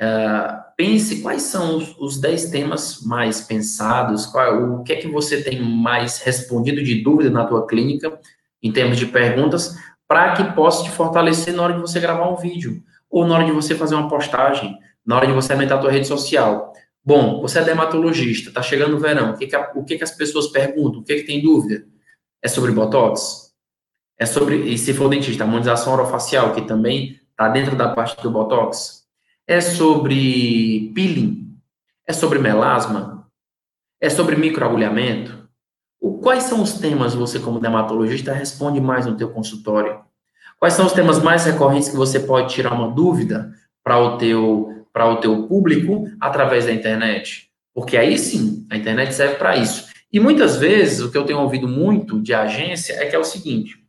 uh, 0.00 0.62
pense 0.76 1.20
quais 1.20 1.42
são 1.42 1.78
os, 1.78 1.96
os 1.98 2.20
10 2.20 2.50
temas 2.50 3.02
mais 3.02 3.40
pensados, 3.40 4.26
qual, 4.26 4.80
o 4.80 4.84
que 4.84 4.92
é 4.92 4.96
que 4.96 5.08
você 5.08 5.42
tem 5.42 5.60
mais 5.60 6.20
respondido 6.20 6.82
de 6.82 7.02
dúvida 7.02 7.30
na 7.30 7.44
tua 7.44 7.66
clínica, 7.66 8.18
em 8.62 8.72
termos 8.72 8.96
de 8.96 9.06
perguntas, 9.06 9.76
para 10.06 10.34
que 10.34 10.54
possa 10.54 10.84
te 10.84 10.90
fortalecer 10.90 11.52
na 11.52 11.62
hora 11.64 11.74
de 11.74 11.80
você 11.80 11.98
gravar 11.98 12.30
um 12.30 12.36
vídeo, 12.36 12.82
ou 13.10 13.26
na 13.26 13.34
hora 13.34 13.44
de 13.44 13.52
você 13.52 13.74
fazer 13.74 13.96
uma 13.96 14.08
postagem, 14.08 14.78
na 15.04 15.16
hora 15.16 15.26
de 15.26 15.32
você 15.32 15.52
aumentar 15.52 15.76
a 15.76 15.78
tua 15.78 15.90
rede 15.90 16.06
social. 16.06 16.72
Bom, 17.04 17.40
você 17.40 17.58
é 17.58 17.64
dermatologista, 17.64 18.50
está 18.50 18.62
chegando 18.62 18.96
o 18.96 19.00
verão, 19.00 19.32
o 19.32 19.36
que, 19.36 19.46
que, 19.46 19.56
a, 19.56 19.72
o 19.74 19.84
que, 19.84 19.96
que 19.96 20.04
as 20.04 20.10
pessoas 20.12 20.48
perguntam, 20.48 21.00
o 21.00 21.04
que, 21.04 21.16
que 21.16 21.26
tem 21.26 21.42
dúvida? 21.42 21.84
É 22.42 22.48
sobre 22.48 22.70
Botox? 22.70 23.45
É 24.18 24.24
sobre, 24.24 24.56
e 24.62 24.78
se 24.78 24.94
for 24.94 25.08
dentista, 25.08 25.44
harmonização 25.44 25.92
orofacial, 25.92 26.54
que 26.54 26.62
também 26.62 27.20
está 27.30 27.48
dentro 27.48 27.76
da 27.76 27.90
parte 27.90 28.20
do 28.22 28.30
Botox? 28.30 29.04
É 29.46 29.60
sobre 29.60 30.90
peeling? 30.94 31.54
É 32.06 32.12
sobre 32.12 32.38
melasma? 32.38 33.28
É 34.00 34.08
sobre 34.08 34.36
microagulhamento? 34.36 35.46
O, 36.00 36.18
quais 36.18 36.44
são 36.44 36.62
os 36.62 36.74
temas 36.74 37.14
você, 37.14 37.38
como 37.38 37.60
dermatologista, 37.60 38.32
responde 38.32 38.80
mais 38.80 39.06
no 39.06 39.16
teu 39.16 39.30
consultório? 39.30 40.00
Quais 40.58 40.74
são 40.74 40.86
os 40.86 40.92
temas 40.92 41.22
mais 41.22 41.44
recorrentes 41.44 41.88
que 41.88 41.96
você 41.96 42.18
pode 42.18 42.52
tirar 42.54 42.72
uma 42.72 42.90
dúvida 42.90 43.52
para 43.84 43.98
o 43.98 44.16
teu 44.16 44.72
para 44.92 45.06
o 45.10 45.16
teu 45.16 45.46
público 45.46 46.10
através 46.18 46.64
da 46.64 46.72
internet? 46.72 47.50
Porque 47.74 47.98
aí 47.98 48.18
sim, 48.18 48.66
a 48.70 48.76
internet 48.76 49.12
serve 49.12 49.34
para 49.34 49.56
isso. 49.56 49.88
E 50.10 50.18
muitas 50.18 50.56
vezes 50.56 51.00
o 51.00 51.10
que 51.10 51.18
eu 51.18 51.26
tenho 51.26 51.40
ouvido 51.40 51.68
muito 51.68 52.18
de 52.22 52.32
agência 52.32 52.94
é 52.94 53.04
que 53.04 53.14
é 53.14 53.18
o 53.18 53.24
seguinte: 53.24 53.85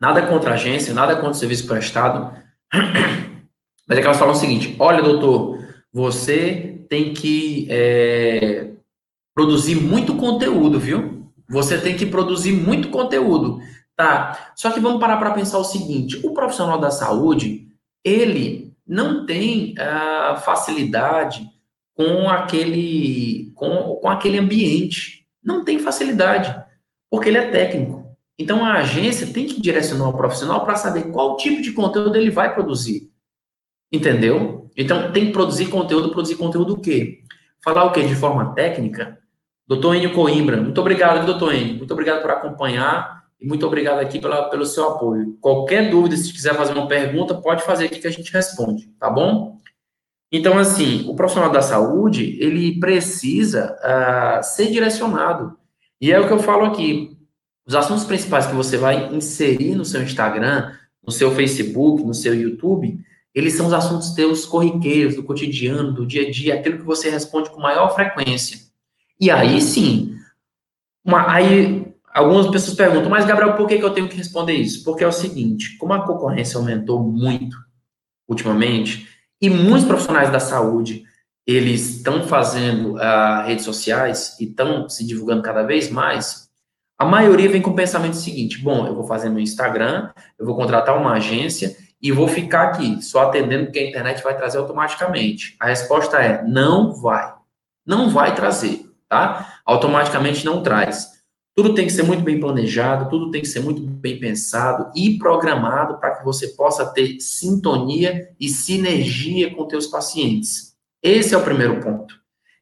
nada 0.00 0.26
contra 0.26 0.50
a 0.50 0.54
agência, 0.54 0.94
nada 0.94 1.14
contra 1.16 1.30
o 1.30 1.34
serviço 1.34 1.66
prestado, 1.66 2.32
mas 3.88 3.98
é 3.98 4.00
que 4.00 4.06
elas 4.06 4.18
falam 4.18 4.34
o 4.34 4.38
seguinte: 4.38 4.76
olha, 4.78 5.02
doutor, 5.02 5.58
você 5.92 6.84
tem 6.88 7.12
que 7.14 7.66
é, 7.70 8.70
produzir 9.34 9.76
muito 9.76 10.16
conteúdo, 10.16 10.78
viu? 10.78 11.30
Você 11.48 11.78
tem 11.78 11.96
que 11.96 12.06
produzir 12.06 12.52
muito 12.52 12.88
conteúdo, 12.88 13.60
tá? 13.96 14.52
Só 14.56 14.70
que 14.70 14.80
vamos 14.80 15.00
parar 15.00 15.16
para 15.16 15.32
pensar 15.32 15.58
o 15.58 15.64
seguinte: 15.64 16.20
o 16.24 16.32
profissional 16.32 16.78
da 16.78 16.90
saúde 16.90 17.66
ele 18.04 18.72
não 18.86 19.26
tem 19.26 19.74
uh, 19.74 20.36
facilidade 20.40 21.48
com 21.94 22.28
aquele, 22.28 23.50
com, 23.54 23.96
com 23.96 24.08
aquele 24.08 24.38
ambiente. 24.38 25.26
Não 25.42 25.64
tem 25.64 25.78
facilidade, 25.78 26.54
porque 27.10 27.28
ele 27.28 27.38
é 27.38 27.50
técnico. 27.50 27.95
Então 28.38 28.64
a 28.64 28.74
agência 28.74 29.32
tem 29.32 29.46
que 29.46 29.60
direcionar 29.60 30.08
o 30.08 30.16
profissional 30.16 30.64
para 30.64 30.76
saber 30.76 31.10
qual 31.10 31.36
tipo 31.36 31.62
de 31.62 31.72
conteúdo 31.72 32.16
ele 32.16 32.30
vai 32.30 32.52
produzir. 32.52 33.10
Entendeu? 33.90 34.70
Então 34.76 35.10
tem 35.12 35.26
que 35.26 35.32
produzir 35.32 35.66
conteúdo, 35.66 36.10
produzir 36.10 36.36
conteúdo 36.36 36.74
o 36.74 36.80
quê? 36.80 37.22
Falar 37.62 37.84
o 37.84 37.92
quê? 37.92 38.02
De 38.02 38.14
forma 38.14 38.54
técnica. 38.54 39.18
Doutor 39.66 39.96
Enio 39.96 40.12
Coimbra, 40.12 40.58
muito 40.58 40.80
obrigado, 40.80 41.26
doutor 41.26 41.54
Enio. 41.54 41.78
Muito 41.78 41.92
obrigado 41.92 42.22
por 42.22 42.30
acompanhar. 42.30 43.16
E 43.40 43.46
muito 43.46 43.66
obrigado 43.66 43.98
aqui 43.98 44.18
pela, 44.18 44.48
pelo 44.48 44.64
seu 44.64 44.88
apoio. 44.88 45.36
Qualquer 45.40 45.90
dúvida, 45.90 46.16
se 46.16 46.32
quiser 46.32 46.54
fazer 46.54 46.72
uma 46.72 46.88
pergunta, 46.88 47.34
pode 47.34 47.62
fazer 47.62 47.86
aqui 47.86 48.00
que 48.00 48.06
a 48.06 48.10
gente 48.10 48.32
responde, 48.32 48.88
tá 48.98 49.10
bom? 49.10 49.58
Então, 50.32 50.58
assim, 50.58 51.04
o 51.08 51.14
profissional 51.14 51.50
da 51.50 51.62
saúde, 51.62 52.36
ele 52.40 52.80
precisa 52.80 53.76
uh, 53.76 54.42
ser 54.42 54.70
direcionado. 54.70 55.56
E 56.00 56.10
é 56.10 56.18
o 56.18 56.26
que 56.26 56.32
eu 56.32 56.38
falo 56.38 56.64
aqui. 56.64 57.15
Os 57.66 57.74
assuntos 57.74 58.04
principais 58.04 58.46
que 58.46 58.54
você 58.54 58.76
vai 58.76 59.14
inserir 59.14 59.74
no 59.74 59.84
seu 59.84 60.02
Instagram, 60.02 60.72
no 61.04 61.12
seu 61.12 61.34
Facebook, 61.34 62.04
no 62.04 62.14
seu 62.14 62.34
YouTube, 62.34 63.00
eles 63.34 63.54
são 63.54 63.66
os 63.66 63.72
assuntos 63.72 64.10
teus 64.10 64.46
corriqueiros, 64.46 65.16
do 65.16 65.22
cotidiano, 65.22 65.92
do 65.92 66.06
dia 66.06 66.26
a 66.26 66.30
dia, 66.30 66.54
aquilo 66.54 66.78
que 66.78 66.84
você 66.84 67.10
responde 67.10 67.50
com 67.50 67.60
maior 67.60 67.94
frequência. 67.94 68.58
E 69.20 69.30
aí 69.30 69.60
sim, 69.60 70.16
uma, 71.04 71.30
aí 71.32 71.86
Algumas 72.16 72.46
pessoas 72.46 72.74
perguntam, 72.74 73.10
mas 73.10 73.26
Gabriel, 73.26 73.56
por 73.56 73.68
que, 73.68 73.76
que 73.76 73.84
eu 73.84 73.92
tenho 73.92 74.08
que 74.08 74.16
responder 74.16 74.54
isso? 74.54 74.82
Porque 74.82 75.04
é 75.04 75.06
o 75.06 75.12
seguinte: 75.12 75.76
como 75.76 75.92
a 75.92 76.06
concorrência 76.06 76.56
aumentou 76.56 76.98
muito 77.02 77.54
ultimamente, 78.26 79.06
e 79.38 79.50
muitos 79.50 79.84
profissionais 79.84 80.32
da 80.32 80.40
saúde 80.40 81.04
eles 81.46 81.96
estão 81.96 82.26
fazendo 82.26 82.94
uh, 82.94 83.44
redes 83.44 83.66
sociais 83.66 84.34
e 84.40 84.44
estão 84.44 84.88
se 84.88 85.06
divulgando 85.06 85.42
cada 85.42 85.62
vez 85.62 85.90
mais, 85.90 86.45
a 86.98 87.04
maioria 87.04 87.50
vem 87.50 87.60
com 87.60 87.70
o 87.70 87.76
pensamento 87.76 88.16
seguinte: 88.16 88.58
bom, 88.62 88.86
eu 88.86 88.94
vou 88.94 89.06
fazer 89.06 89.28
meu 89.28 89.40
Instagram, 89.40 90.10
eu 90.38 90.46
vou 90.46 90.56
contratar 90.56 90.96
uma 90.96 91.12
agência 91.12 91.76
e 92.00 92.10
vou 92.12 92.28
ficar 92.28 92.68
aqui 92.68 93.02
só 93.02 93.24
atendendo 93.24 93.66
porque 93.66 93.78
a 93.78 93.88
internet 93.88 94.22
vai 94.22 94.36
trazer 94.36 94.58
automaticamente. 94.58 95.56
A 95.60 95.66
resposta 95.66 96.18
é: 96.18 96.42
não 96.42 96.92
vai. 96.92 97.34
Não 97.84 98.10
vai 98.10 98.34
trazer, 98.34 98.90
tá? 99.08 99.60
Automaticamente 99.64 100.44
não 100.44 100.62
traz. 100.62 101.16
Tudo 101.54 101.74
tem 101.74 101.86
que 101.86 101.92
ser 101.92 102.02
muito 102.02 102.22
bem 102.22 102.38
planejado, 102.38 103.08
tudo 103.08 103.30
tem 103.30 103.40
que 103.40 103.48
ser 103.48 103.60
muito 103.60 103.80
bem 103.80 104.18
pensado 104.18 104.90
e 104.94 105.16
programado 105.16 105.98
para 105.98 106.16
que 106.16 106.24
você 106.24 106.48
possa 106.48 106.84
ter 106.84 107.18
sintonia 107.18 108.28
e 108.38 108.46
sinergia 108.48 109.54
com 109.54 109.66
teus 109.66 109.86
pacientes. 109.86 110.76
Esse 111.02 111.34
é 111.34 111.38
o 111.38 111.42
primeiro 111.42 111.80
ponto. 111.80 112.14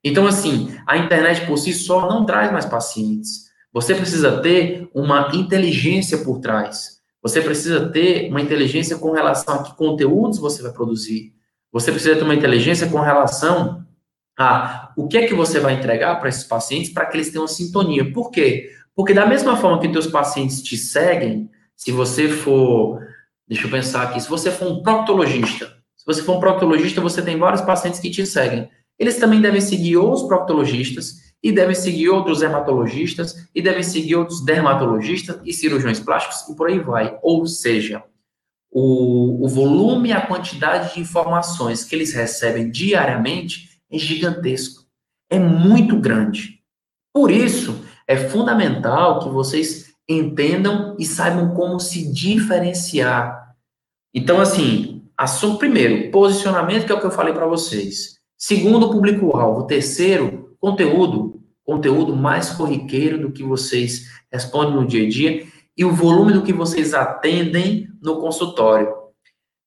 Então, 0.04 0.26
assim, 0.26 0.76
a 0.86 0.96
internet 0.96 1.44
por 1.44 1.56
si 1.56 1.72
só 1.72 2.08
não 2.08 2.24
traz 2.24 2.52
mais 2.52 2.66
pacientes. 2.66 3.50
Você 3.74 3.92
precisa 3.92 4.40
ter 4.40 4.88
uma 4.94 5.32
inteligência 5.34 6.18
por 6.18 6.38
trás. 6.38 7.00
Você 7.20 7.40
precisa 7.40 7.88
ter 7.88 8.30
uma 8.30 8.40
inteligência 8.40 8.96
com 8.96 9.10
relação 9.10 9.56
a 9.56 9.62
que 9.64 9.74
conteúdos 9.74 10.38
você 10.38 10.62
vai 10.62 10.70
produzir. 10.70 11.34
Você 11.72 11.90
precisa 11.90 12.14
ter 12.14 12.22
uma 12.22 12.36
inteligência 12.36 12.86
com 12.86 13.00
relação 13.00 13.84
a 14.38 14.92
o 14.96 15.08
que 15.08 15.18
é 15.18 15.26
que 15.26 15.34
você 15.34 15.58
vai 15.58 15.74
entregar 15.74 16.20
para 16.20 16.28
esses 16.28 16.44
pacientes 16.44 16.92
para 16.92 17.06
que 17.06 17.16
eles 17.16 17.30
tenham 17.30 17.48
sintonia. 17.48 18.12
Por 18.12 18.30
quê? 18.30 18.70
Porque 18.94 19.12
da 19.12 19.26
mesma 19.26 19.56
forma 19.56 19.80
que 19.80 19.88
teus 19.88 20.06
pacientes 20.06 20.62
te 20.62 20.76
seguem, 20.76 21.50
se 21.74 21.90
você 21.90 22.28
for, 22.28 23.00
deixa 23.48 23.66
eu 23.66 23.70
pensar 23.72 24.04
aqui, 24.04 24.20
se 24.20 24.28
você 24.28 24.52
for 24.52 24.68
um 24.68 24.82
proctologista, 24.84 25.66
se 25.96 26.06
você 26.06 26.22
for 26.22 26.36
um 26.36 26.40
proctologista, 26.40 27.00
você 27.00 27.20
tem 27.20 27.36
vários 27.36 27.62
pacientes 27.62 27.98
que 27.98 28.08
te 28.08 28.24
seguem. 28.24 28.70
Eles 28.96 29.16
também 29.16 29.40
devem 29.40 29.60
seguir 29.60 29.96
outros 29.96 30.22
proctologistas 30.28 31.23
e 31.44 31.52
devem 31.52 31.74
seguir 31.74 32.08
outros 32.08 32.40
hematologistas 32.40 33.46
e 33.54 33.60
devem 33.60 33.82
seguir 33.82 34.16
outros 34.16 34.42
dermatologistas 34.42 35.38
e 35.44 35.52
cirurgiões 35.52 36.00
plásticos 36.00 36.48
e 36.48 36.56
por 36.56 36.68
aí 36.68 36.78
vai. 36.78 37.18
Ou 37.22 37.46
seja, 37.46 38.02
o, 38.72 39.44
o 39.44 39.48
volume 39.48 40.08
e 40.08 40.12
a 40.12 40.26
quantidade 40.26 40.94
de 40.94 41.00
informações 41.00 41.84
que 41.84 41.94
eles 41.94 42.14
recebem 42.14 42.70
diariamente 42.70 43.78
é 43.92 43.98
gigantesco, 43.98 44.86
é 45.28 45.38
muito 45.38 46.00
grande. 46.00 46.60
Por 47.12 47.30
isso, 47.30 47.84
é 48.08 48.16
fundamental 48.16 49.20
que 49.20 49.28
vocês 49.28 49.92
entendam 50.08 50.96
e 50.98 51.04
saibam 51.04 51.54
como 51.54 51.78
se 51.78 52.10
diferenciar. 52.10 53.54
Então, 54.14 54.40
assim, 54.40 55.06
assunto 55.16 55.58
primeiro, 55.58 56.10
posicionamento, 56.10 56.86
que 56.86 56.92
é 56.92 56.94
o 56.94 57.00
que 57.00 57.06
eu 57.06 57.10
falei 57.10 57.34
para 57.34 57.46
vocês. 57.46 58.18
Segundo, 58.36 58.90
público-alvo. 58.90 59.66
Terceiro, 59.66 60.43
conteúdo. 60.64 61.42
Conteúdo 61.62 62.16
mais 62.16 62.50
corriqueiro 62.50 63.18
do 63.18 63.30
que 63.30 63.42
vocês 63.42 64.10
respondem 64.32 64.74
no 64.74 64.86
dia 64.86 65.06
a 65.06 65.08
dia 65.08 65.46
e 65.76 65.84
o 65.84 65.92
volume 65.92 66.32
do 66.32 66.42
que 66.42 66.52
vocês 66.52 66.94
atendem 66.94 67.88
no 68.02 68.18
consultório. 68.18 68.92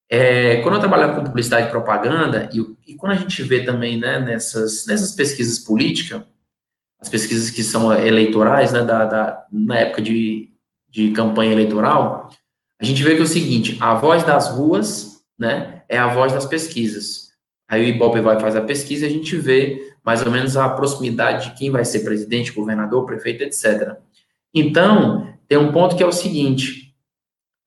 É, 0.09 0.61
quando 0.61 0.75
eu 0.75 0.79
trabalhava 0.79 1.15
com 1.15 1.25
publicidade 1.25 1.67
e 1.67 1.71
propaganda, 1.71 2.49
e, 2.53 2.91
e, 2.91 2.95
quando 2.95 3.11
a 3.11 3.15
gente 3.15 3.43
vê 3.43 3.63
também 3.63 3.97
né, 3.97 4.19
nessas, 4.19 4.85
nessas 4.85 5.11
pesquisas 5.11 5.59
políticas, 5.59 6.23
as 6.99 7.09
pesquisas 7.09 7.51
que 7.51 7.61
são 7.61 7.93
eleitorais, 7.93 8.71
né, 8.71 8.83
da, 8.83 9.05
da, 9.05 9.45
na 9.51 9.79
época 9.79 10.01
de, 10.01 10.49
de 10.89 11.11
campanha 11.11 11.51
eleitoral, 11.51 12.29
a 12.79 12.85
gente 12.85 13.03
vê 13.03 13.15
que 13.15 13.21
é 13.21 13.23
o 13.23 13.27
seguinte, 13.27 13.77
a 13.81 13.95
voz 13.95 14.23
das 14.23 14.49
ruas, 14.49 15.23
né, 15.37 15.83
é 15.89 15.97
a 15.97 16.07
voz 16.07 16.31
das 16.31 16.45
pesquisas. 16.45 17.27
Aí 17.67 17.83
o 17.83 17.87
Ibope 17.87 18.21
vai 18.21 18.39
fazer 18.39 18.59
a 18.59 18.65
pesquisa 18.65 19.05
e 19.05 19.09
a 19.09 19.11
gente 19.11 19.35
vê 19.35 19.86
mais 20.07 20.25
ou 20.25 20.31
menos 20.31 20.55
a 20.55 20.69
proximidade 20.69 21.49
de 21.49 21.55
quem 21.57 21.69
vai 21.69 21.83
ser 21.83 21.99
presidente, 21.99 22.53
governador, 22.53 23.05
prefeito, 23.05 23.43
etc. 23.43 23.97
Então, 24.53 25.33
tem 25.49 25.57
um 25.57 25.73
ponto 25.73 25.97
que 25.97 26.01
é 26.01 26.05
o 26.05 26.13
seguinte: 26.13 26.95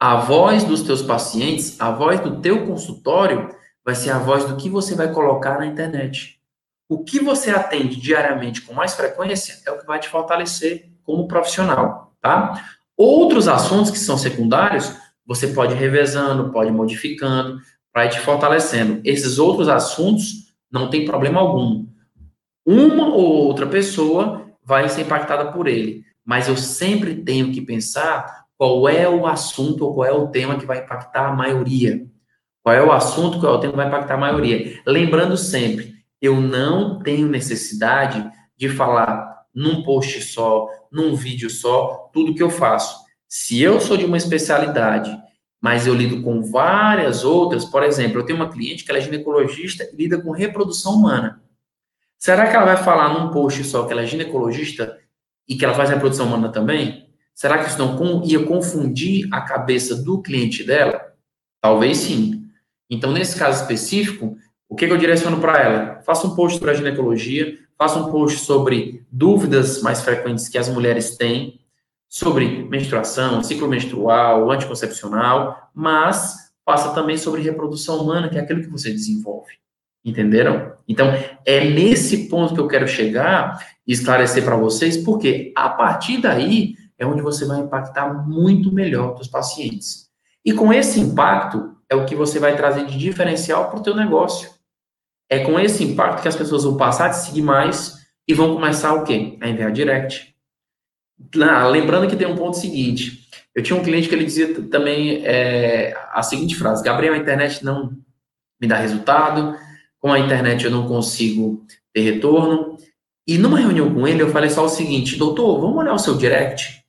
a 0.00 0.16
voz 0.16 0.64
dos 0.64 0.80
teus 0.80 1.02
pacientes, 1.02 1.78
a 1.78 1.90
voz 1.90 2.18
do 2.18 2.40
teu 2.40 2.64
consultório, 2.64 3.54
vai 3.84 3.94
ser 3.94 4.08
a 4.08 4.18
voz 4.18 4.46
do 4.46 4.56
que 4.56 4.70
você 4.70 4.94
vai 4.94 5.12
colocar 5.12 5.58
na 5.58 5.66
internet. 5.66 6.40
O 6.88 7.04
que 7.04 7.20
você 7.20 7.50
atende 7.50 8.00
diariamente 8.00 8.62
com 8.62 8.72
mais 8.72 8.94
frequência 8.94 9.60
é 9.66 9.70
o 9.70 9.78
que 9.78 9.86
vai 9.86 10.00
te 10.00 10.08
fortalecer 10.08 10.88
como 11.04 11.28
profissional, 11.28 12.14
tá? 12.22 12.54
Outros 12.96 13.48
assuntos 13.48 13.90
que 13.90 13.98
são 13.98 14.16
secundários, 14.16 14.90
você 15.26 15.48
pode 15.48 15.74
ir 15.74 15.76
revezando, 15.76 16.50
pode 16.50 16.70
ir 16.70 16.72
modificando, 16.72 17.60
ir 17.94 18.08
te 18.08 18.20
fortalecendo. 18.20 19.02
Esses 19.04 19.38
outros 19.38 19.68
assuntos 19.68 20.54
não 20.72 20.88
tem 20.88 21.04
problema 21.04 21.38
algum. 21.38 21.90
Uma 22.70 23.08
ou 23.08 23.46
outra 23.46 23.66
pessoa 23.66 24.46
vai 24.64 24.88
ser 24.88 25.00
impactada 25.00 25.50
por 25.50 25.66
ele, 25.66 26.04
mas 26.24 26.46
eu 26.46 26.56
sempre 26.56 27.16
tenho 27.16 27.50
que 27.50 27.60
pensar 27.60 28.44
qual 28.56 28.88
é 28.88 29.08
o 29.08 29.26
assunto 29.26 29.84
ou 29.84 29.92
qual 29.92 30.06
é 30.06 30.12
o 30.12 30.28
tema 30.28 30.56
que 30.56 30.64
vai 30.64 30.78
impactar 30.78 31.26
a 31.26 31.34
maioria. 31.34 32.06
Qual 32.62 32.72
é 32.72 32.80
o 32.80 32.92
assunto, 32.92 33.40
qual 33.40 33.54
é 33.54 33.56
o 33.56 33.60
tema 33.60 33.72
que 33.72 33.76
vai 33.76 33.88
impactar 33.88 34.14
a 34.14 34.18
maioria. 34.18 34.80
Lembrando 34.86 35.36
sempre, 35.36 35.94
eu 36.22 36.40
não 36.40 37.00
tenho 37.00 37.26
necessidade 37.26 38.24
de 38.56 38.68
falar 38.68 39.46
num 39.52 39.82
post 39.82 40.22
só, 40.22 40.68
num 40.92 41.16
vídeo 41.16 41.50
só, 41.50 42.08
tudo 42.12 42.36
que 42.36 42.42
eu 42.42 42.50
faço. 42.50 43.00
Se 43.26 43.60
eu 43.60 43.80
sou 43.80 43.96
de 43.96 44.04
uma 44.04 44.16
especialidade 44.16 45.10
mas 45.60 45.86
eu 45.86 45.94
lido 45.94 46.22
com 46.22 46.40
várias 46.40 47.22
outras. 47.22 47.66
Por 47.66 47.82
exemplo, 47.82 48.18
eu 48.18 48.24
tenho 48.24 48.38
uma 48.38 48.48
cliente 48.48 48.82
que 48.82 48.90
ela 48.90 48.98
é 48.98 49.02
ginecologista 49.02 49.84
e 49.84 49.94
lida 49.94 50.18
com 50.18 50.30
reprodução 50.30 50.94
humana. 50.94 51.42
Será 52.20 52.50
que 52.50 52.54
ela 52.54 52.66
vai 52.66 52.76
falar 52.76 53.18
num 53.18 53.30
post 53.30 53.64
só 53.64 53.86
que 53.86 53.92
ela 53.92 54.02
é 54.02 54.06
ginecologista 54.06 54.98
e 55.48 55.56
que 55.56 55.64
ela 55.64 55.72
faz 55.72 55.88
reprodução 55.88 56.26
humana 56.26 56.52
também? 56.52 57.08
Será 57.34 57.56
que 57.56 57.70
isso 57.70 57.78
não 57.78 58.22
ia 58.22 58.44
confundir 58.44 59.26
a 59.32 59.40
cabeça 59.40 59.96
do 59.96 60.20
cliente 60.20 60.62
dela? 60.62 61.14
Talvez 61.62 61.96
sim. 61.96 62.44
Então, 62.90 63.10
nesse 63.10 63.38
caso 63.38 63.62
específico, 63.62 64.36
o 64.68 64.76
que, 64.76 64.86
que 64.86 64.92
eu 64.92 64.98
direciono 64.98 65.40
para 65.40 65.58
ela? 65.62 66.02
Faça 66.02 66.26
um 66.26 66.36
post 66.36 66.58
sobre 66.58 66.72
a 66.72 66.74
ginecologia, 66.74 67.58
faça 67.78 67.98
um 67.98 68.12
post 68.12 68.40
sobre 68.40 69.02
dúvidas 69.10 69.80
mais 69.80 70.02
frequentes 70.02 70.46
que 70.46 70.58
as 70.58 70.68
mulheres 70.68 71.16
têm, 71.16 71.58
sobre 72.06 72.64
menstruação, 72.64 73.42
ciclo 73.42 73.66
menstrual, 73.66 74.50
anticoncepcional, 74.50 75.70
mas 75.74 76.52
passa 76.66 76.92
também 76.92 77.16
sobre 77.16 77.40
reprodução 77.40 78.02
humana, 78.02 78.28
que 78.28 78.36
é 78.36 78.42
aquilo 78.42 78.60
que 78.60 78.68
você 78.68 78.90
desenvolve. 78.90 79.60
Entenderam? 80.04 80.72
Então, 80.88 81.12
é 81.44 81.64
nesse 81.64 82.28
ponto 82.28 82.54
que 82.54 82.60
eu 82.60 82.68
quero 82.68 82.88
chegar 82.88 83.64
e 83.86 83.92
esclarecer 83.92 84.44
para 84.44 84.56
vocês, 84.56 84.96
porque 84.96 85.52
a 85.56 85.68
partir 85.68 86.18
daí 86.18 86.74
é 86.98 87.06
onde 87.06 87.22
você 87.22 87.44
vai 87.44 87.60
impactar 87.60 88.12
muito 88.26 88.72
melhor 88.72 89.18
os 89.20 89.28
pacientes. 89.28 90.08
E 90.44 90.52
com 90.52 90.72
esse 90.72 91.00
impacto 91.00 91.76
é 91.88 91.94
o 91.94 92.06
que 92.06 92.14
você 92.14 92.38
vai 92.38 92.56
trazer 92.56 92.86
de 92.86 92.96
diferencial 92.96 93.68
para 93.68 93.80
o 93.80 93.82
teu 93.82 93.94
negócio. 93.94 94.50
É 95.28 95.40
com 95.40 95.60
esse 95.60 95.84
impacto 95.84 96.22
que 96.22 96.28
as 96.28 96.36
pessoas 96.36 96.64
vão 96.64 96.76
passar 96.76 97.06
a 97.06 97.10
te 97.10 97.18
seguir 97.18 97.42
mais 97.42 97.98
e 98.26 98.34
vão 98.34 98.54
começar 98.54 98.94
o 98.94 99.04
quê? 99.04 99.36
A 99.40 99.48
enviar 99.48 99.72
direct, 99.72 100.34
lembrando 101.70 102.08
que 102.08 102.16
tem 102.16 102.26
um 102.26 102.36
ponto 102.36 102.56
seguinte. 102.56 103.28
Eu 103.54 103.62
tinha 103.62 103.78
um 103.78 103.82
cliente 103.82 104.08
que 104.08 104.14
ele 104.14 104.24
dizia 104.24 104.62
também 104.68 105.24
é, 105.24 105.96
a 106.12 106.22
seguinte 106.22 106.54
frase: 106.54 106.84
Gabriel, 106.84 107.14
a 107.14 107.18
internet 107.18 107.64
não 107.64 107.92
me 108.60 108.68
dá 108.68 108.76
resultado, 108.76 109.56
com 110.00 110.12
a 110.12 110.18
internet 110.18 110.64
eu 110.64 110.70
não 110.70 110.88
consigo 110.88 111.64
ter 111.92 112.00
retorno. 112.00 112.76
E 113.26 113.38
numa 113.38 113.58
reunião 113.58 113.94
com 113.94 114.08
ele, 114.08 114.22
eu 114.22 114.30
falei 114.30 114.50
só 114.50 114.64
o 114.64 114.68
seguinte: 114.68 115.16
doutor, 115.16 115.60
vamos 115.60 115.76
olhar 115.76 115.94
o 115.94 115.98
seu 115.98 116.16
direct. 116.16 116.82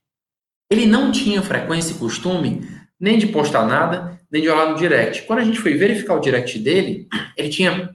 Ele 0.70 0.86
não 0.86 1.12
tinha 1.12 1.42
frequência 1.42 1.92
e 1.92 1.98
costume 1.98 2.66
nem 2.98 3.18
de 3.18 3.26
postar 3.26 3.66
nada, 3.66 4.18
nem 4.30 4.40
de 4.40 4.48
olhar 4.48 4.70
no 4.70 4.76
direct. 4.76 5.22
Quando 5.22 5.40
a 5.40 5.44
gente 5.44 5.58
foi 5.58 5.74
verificar 5.74 6.14
o 6.14 6.20
direct 6.20 6.58
dele, 6.58 7.08
ele 7.36 7.48
tinha 7.48 7.94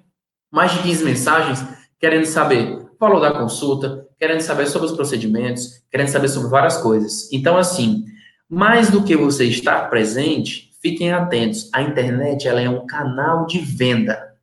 mais 0.52 0.74
de 0.74 0.84
15 0.84 1.04
mensagens 1.04 1.66
querendo 2.00 2.26
saber 2.26 2.74
o 2.74 2.98
valor 3.00 3.20
da 3.20 3.32
consulta, 3.32 4.06
querendo 4.20 4.42
saber 4.42 4.68
sobre 4.68 4.88
os 4.88 4.94
procedimentos, 4.94 5.82
querendo 5.90 6.10
saber 6.10 6.28
sobre 6.28 6.50
várias 6.50 6.78
coisas. 6.78 7.32
Então, 7.32 7.58
assim, 7.58 8.06
mais 8.50 8.90
do 8.90 9.04
que 9.04 9.16
você 9.16 9.46
estar 9.46 9.90
presente, 9.90 10.72
fiquem 10.82 11.12
atentos. 11.12 11.70
A 11.74 11.82
internet 11.82 12.48
ela 12.48 12.62
é 12.62 12.70
um 12.70 12.86
canal 12.86 13.46
de 13.46 13.60
venda, 13.60 14.36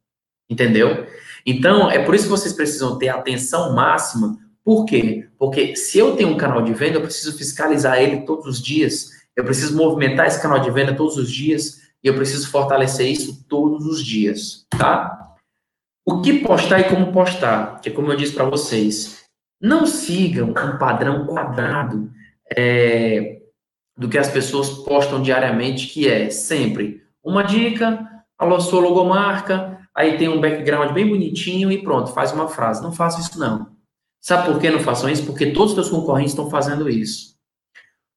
entendeu? 0.48 1.06
Então, 1.46 1.90
é 1.90 1.98
por 1.98 2.14
isso 2.14 2.24
que 2.24 2.30
vocês 2.30 2.52
precisam 2.52 2.98
ter 2.98 3.08
atenção 3.08 3.74
máxima. 3.74 4.38
Por 4.64 4.86
quê? 4.86 5.28
Porque 5.38 5.76
se 5.76 5.98
eu 5.98 6.16
tenho 6.16 6.30
um 6.30 6.36
canal 6.36 6.62
de 6.62 6.72
venda, 6.72 6.96
eu 6.96 7.02
preciso 7.02 7.36
fiscalizar 7.36 8.00
ele 8.00 8.22
todos 8.22 8.46
os 8.46 8.62
dias. 8.62 9.10
Eu 9.36 9.44
preciso 9.44 9.76
movimentar 9.76 10.26
esse 10.26 10.40
canal 10.40 10.60
de 10.60 10.70
venda 10.70 10.94
todos 10.94 11.16
os 11.16 11.30
dias 11.30 11.82
e 12.02 12.08
eu 12.08 12.14
preciso 12.14 12.50
fortalecer 12.50 13.10
isso 13.10 13.44
todos 13.48 13.86
os 13.86 14.04
dias, 14.04 14.66
tá? 14.70 15.36
O 16.06 16.20
que 16.20 16.40
postar 16.40 16.80
e 16.80 16.84
como 16.84 17.12
postar, 17.12 17.80
que 17.80 17.88
é 17.88 17.92
como 17.92 18.12
eu 18.12 18.16
disse 18.16 18.34
para 18.34 18.44
vocês, 18.44 19.24
não 19.60 19.86
sigam 19.86 20.50
um 20.50 20.78
padrão 20.78 21.26
quadrado 21.26 22.10
é, 22.54 23.40
do 23.96 24.08
que 24.08 24.18
as 24.18 24.28
pessoas 24.28 24.68
postam 24.68 25.22
diariamente, 25.22 25.86
que 25.86 26.06
é 26.06 26.28
sempre 26.28 27.02
uma 27.22 27.42
dica, 27.42 28.06
a 28.38 28.60
sua 28.60 28.80
logomarca, 28.80 29.73
aí 29.94 30.18
tem 30.18 30.28
um 30.28 30.40
background 30.40 30.92
bem 30.92 31.08
bonitinho 31.08 31.70
e 31.70 31.82
pronto, 31.82 32.12
faz 32.12 32.32
uma 32.32 32.48
frase. 32.48 32.82
Não 32.82 32.92
façam 32.92 33.20
isso, 33.20 33.38
não. 33.38 33.74
Sabe 34.20 34.50
por 34.50 34.60
que 34.60 34.70
não 34.70 34.80
façam 34.80 35.08
isso? 35.08 35.26
Porque 35.26 35.52
todos 35.52 35.70
os 35.70 35.74
seus 35.74 35.90
concorrentes 35.90 36.32
estão 36.32 36.50
fazendo 36.50 36.88
isso. 36.88 37.34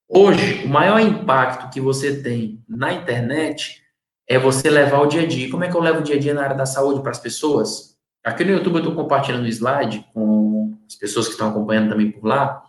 Hoje, 0.09 0.63
o 0.63 0.69
maior 0.69 0.99
impacto 1.01 1.69
que 1.69 1.81
você 1.81 2.21
tem 2.21 2.63
na 2.67 2.93
internet 2.93 3.83
é 4.27 4.39
você 4.39 4.69
levar 4.69 5.01
o 5.01 5.07
dia 5.07 5.23
a 5.23 5.25
dia. 5.25 5.49
Como 5.51 5.63
é 5.65 5.69
que 5.69 5.75
eu 5.75 5.81
levo 5.81 5.99
o 5.99 6.03
dia 6.03 6.15
a 6.15 6.19
dia 6.19 6.33
na 6.33 6.43
área 6.43 6.55
da 6.55 6.65
saúde 6.65 7.01
para 7.01 7.11
as 7.11 7.19
pessoas? 7.19 7.97
Aqui 8.23 8.43
no 8.43 8.51
YouTube 8.51 8.75
eu 8.75 8.79
estou 8.79 8.95
compartilhando 8.95 9.43
um 9.43 9.47
slide 9.47 10.05
com 10.13 10.77
as 10.87 10.95
pessoas 10.95 11.27
que 11.27 11.33
estão 11.33 11.49
acompanhando 11.49 11.89
também 11.89 12.11
por 12.11 12.25
lá, 12.25 12.63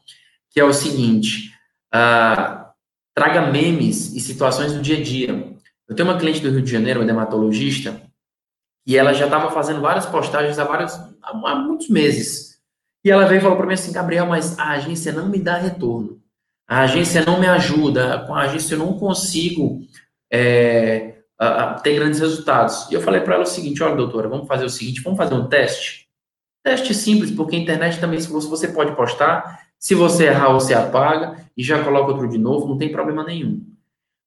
que 0.50 0.58
é 0.58 0.64
o 0.64 0.72
seguinte: 0.72 1.52
uh, 1.94 2.66
traga 3.14 3.50
memes 3.52 4.14
e 4.14 4.20
situações 4.20 4.72
do 4.72 4.80
dia 4.80 4.98
a 4.98 5.02
dia. 5.02 5.56
Eu 5.88 5.96
tenho 5.96 6.08
uma 6.08 6.18
cliente 6.18 6.40
do 6.40 6.50
Rio 6.50 6.62
de 6.62 6.70
Janeiro, 6.70 7.00
uma 7.00 7.06
dermatologista, 7.06 8.02
e 8.88 8.96
ela 8.96 9.12
já 9.12 9.26
estava 9.26 9.50
fazendo 9.50 9.82
várias 9.82 10.06
postagens 10.06 10.58
há, 10.58 10.64
vários, 10.64 10.98
há 11.22 11.54
muitos 11.56 11.90
meses. 11.90 12.58
E 13.04 13.10
ela 13.10 13.26
veio 13.26 13.38
e 13.38 13.42
falou 13.42 13.58
para 13.58 13.66
mim 13.66 13.74
assim, 13.74 13.92
Gabriel, 13.92 14.24
mas 14.24 14.58
a 14.58 14.70
agência 14.70 15.12
não 15.12 15.28
me 15.28 15.38
dá 15.38 15.58
retorno. 15.58 16.18
A 16.66 16.80
agência 16.80 17.22
não 17.22 17.38
me 17.38 17.46
ajuda. 17.46 18.24
Com 18.26 18.34
a 18.34 18.44
agência 18.44 18.74
eu 18.74 18.78
não 18.78 18.98
consigo 18.98 19.82
é, 20.32 21.18
a, 21.38 21.74
ter 21.74 21.96
grandes 21.96 22.18
resultados. 22.18 22.90
E 22.90 22.94
eu 22.94 23.02
falei 23.02 23.20
para 23.20 23.34
ela 23.34 23.44
o 23.44 23.46
seguinte: 23.46 23.82
olha, 23.82 23.94
doutora, 23.94 24.26
vamos 24.26 24.48
fazer 24.48 24.64
o 24.64 24.70
seguinte, 24.70 25.02
vamos 25.02 25.18
fazer 25.18 25.34
um 25.34 25.46
teste. 25.46 26.08
Teste 26.64 26.94
simples, 26.94 27.30
porque 27.30 27.56
a 27.56 27.58
internet 27.58 28.00
também, 28.00 28.18
se 28.18 28.30
você, 28.30 28.48
você 28.48 28.68
pode 28.68 28.96
postar, 28.96 29.66
se 29.78 29.94
você 29.94 30.28
errar, 30.28 30.50
você 30.52 30.72
apaga 30.72 31.36
e 31.54 31.62
já 31.62 31.84
coloca 31.84 32.12
outro 32.12 32.26
de 32.26 32.38
novo, 32.38 32.66
não 32.66 32.78
tem 32.78 32.90
problema 32.90 33.22
nenhum. 33.22 33.62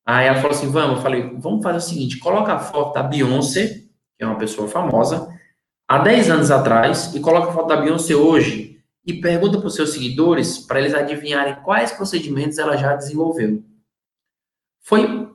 Aí 0.06 0.28
ela 0.28 0.38
falou 0.38 0.52
assim: 0.52 0.70
vamos, 0.70 0.98
eu 0.98 1.02
falei, 1.02 1.36
vamos 1.40 1.64
fazer 1.64 1.78
o 1.78 1.82
seguinte: 1.82 2.20
coloca 2.20 2.54
a 2.54 2.60
foto 2.60 2.94
da 2.94 3.02
Beyoncé, 3.02 3.81
que 4.22 4.26
é 4.26 4.28
uma 4.28 4.38
pessoa 4.38 4.68
famosa, 4.68 5.36
há 5.88 5.98
10 5.98 6.30
anos 6.30 6.52
atrás, 6.52 7.16
e 7.16 7.20
coloca 7.20 7.50
a 7.50 7.54
foto 7.54 7.70
da 7.70 7.78
Beyoncé 7.78 8.14
hoje, 8.14 8.80
e 9.04 9.20
pergunta 9.20 9.58
para 9.58 9.66
os 9.66 9.74
seus 9.74 9.94
seguidores 9.94 10.60
para 10.60 10.80
eles 10.80 10.94
adivinharem 10.94 11.56
quais 11.64 11.92
procedimentos 11.92 12.60
ela 12.60 12.78
já 12.78 12.96
desenvolveu. 12.96 13.64
Foi 14.84 15.28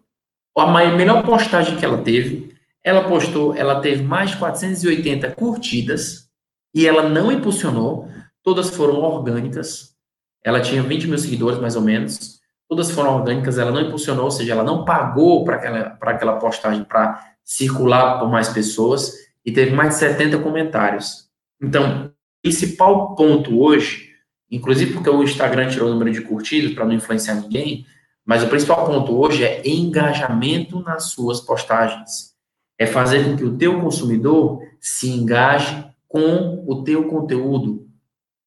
a 0.56 0.96
melhor 0.96 1.24
postagem 1.24 1.76
que 1.76 1.84
ela 1.84 1.98
teve, 1.98 2.56
ela 2.84 3.08
postou, 3.08 3.56
ela 3.56 3.80
teve 3.80 4.04
mais 4.04 4.30
de 4.30 4.36
480 4.36 5.32
curtidas 5.32 6.30
e 6.72 6.86
ela 6.86 7.08
não 7.08 7.32
impulsionou, 7.32 8.08
todas 8.40 8.70
foram 8.70 9.00
orgânicas. 9.00 9.96
Ela 10.44 10.60
tinha 10.60 10.80
20 10.80 11.08
mil 11.08 11.18
seguidores, 11.18 11.58
mais 11.58 11.74
ou 11.74 11.82
menos. 11.82 12.38
Todas 12.68 12.90
foram 12.90 13.16
orgânicas, 13.16 13.58
ela 13.58 13.70
não 13.70 13.80
impulsionou, 13.80 14.24
ou 14.24 14.30
seja, 14.30 14.52
ela 14.52 14.64
não 14.64 14.84
pagou 14.84 15.44
para 15.44 15.56
aquela, 15.56 15.98
aquela 16.00 16.36
postagem 16.36 16.82
para 16.82 17.36
circular 17.44 18.18
por 18.18 18.28
mais 18.28 18.48
pessoas 18.48 19.14
e 19.44 19.52
teve 19.52 19.70
mais 19.72 19.90
de 19.90 20.00
70 20.00 20.38
comentários. 20.38 21.28
Então, 21.62 22.10
principal 22.42 23.14
ponto 23.14 23.60
hoje, 23.60 24.10
inclusive 24.50 24.92
porque 24.92 25.08
o 25.08 25.22
Instagram 25.22 25.68
tirou 25.68 25.88
o 25.88 25.92
número 25.92 26.10
de 26.10 26.22
curtidas 26.22 26.74
para 26.74 26.84
não 26.84 26.92
influenciar 26.92 27.36
ninguém, 27.36 27.86
mas 28.24 28.42
o 28.42 28.48
principal 28.48 28.84
ponto 28.84 29.16
hoje 29.16 29.44
é 29.44 29.62
engajamento 29.64 30.80
nas 30.80 31.10
suas 31.10 31.40
postagens. 31.40 32.34
É 32.76 32.84
fazer 32.84 33.24
com 33.24 33.36
que 33.36 33.44
o 33.44 33.56
teu 33.56 33.80
consumidor 33.80 34.60
se 34.80 35.08
engaje 35.08 35.86
com 36.08 36.64
o 36.66 36.82
teu 36.82 37.08
conteúdo, 37.08 37.85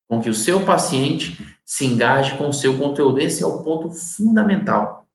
com 0.10 0.20
que 0.20 0.30
o 0.30 0.34
seu 0.34 0.66
paciente 0.66 1.38
se 1.64 1.86
engaje 1.86 2.36
com 2.36 2.50
o 2.50 2.54
seu 2.54 2.76
conteúdo. 2.80 3.20
Esse 3.20 3.44
é 3.44 3.48
o 3.48 3.60
ponto 3.60 3.92
fundamental, 3.92 5.08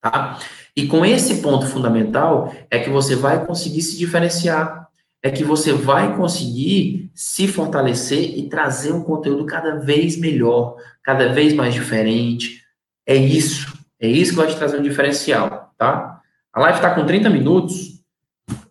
tá? 0.00 0.38
E 0.76 0.86
com 0.86 1.04
esse 1.04 1.42
ponto 1.42 1.66
fundamental 1.66 2.54
é 2.70 2.78
que 2.78 2.88
você 2.88 3.16
vai 3.16 3.44
conseguir 3.44 3.82
se 3.82 3.98
diferenciar. 3.98 4.86
é 5.20 5.30
que 5.32 5.42
você 5.42 5.72
vai 5.72 6.16
conseguir 6.16 7.10
se 7.12 7.48
fortalecer 7.48 8.38
e 8.38 8.48
trazer 8.48 8.92
um 8.92 9.02
conteúdo 9.02 9.44
cada 9.44 9.74
vez 9.74 10.16
melhor, 10.16 10.76
cada 11.02 11.32
vez 11.32 11.52
mais 11.52 11.74
diferente. 11.74 12.62
É 13.04 13.16
isso. 13.16 13.76
É 13.98 14.06
isso 14.06 14.30
que 14.30 14.36
vai 14.36 14.46
te 14.46 14.56
trazer 14.56 14.78
um 14.78 14.82
diferencial, 14.82 15.74
tá? 15.76 16.20
A 16.52 16.60
live 16.60 16.78
está 16.78 16.94
com 16.94 17.04
30 17.04 17.28
minutos. 17.30 18.00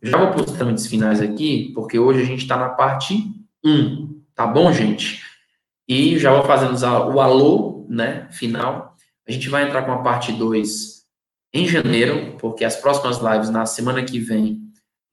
Já 0.01 0.17
vou 0.17 0.31
para 0.31 0.45
os 0.45 0.51
trâmites 0.53 0.87
finais 0.87 1.19
aqui, 1.21 1.73
porque 1.75 1.99
hoje 1.99 2.21
a 2.21 2.25
gente 2.25 2.43
está 2.43 2.55
na 2.55 2.69
parte 2.69 3.29
1, 3.65 4.21
tá 4.33 4.47
bom, 4.47 4.71
gente? 4.71 5.21
E 5.87 6.19
já 6.19 6.33
vou 6.33 6.43
fazendo 6.43 6.77
o 7.13 7.21
alô, 7.21 7.85
né, 7.87 8.27
final. 8.31 8.95
A 9.27 9.31
gente 9.31 9.49
vai 9.49 9.63
entrar 9.63 9.83
com 9.83 9.91
a 9.91 10.01
parte 10.01 10.31
2 10.31 10.97
em 11.53 11.67
janeiro, 11.67 12.35
porque 12.39 12.65
as 12.65 12.75
próximas 12.75 13.19
lives 13.19 13.49
na 13.49 13.65
semana 13.65 14.03
que 14.03 14.19
vem 14.19 14.61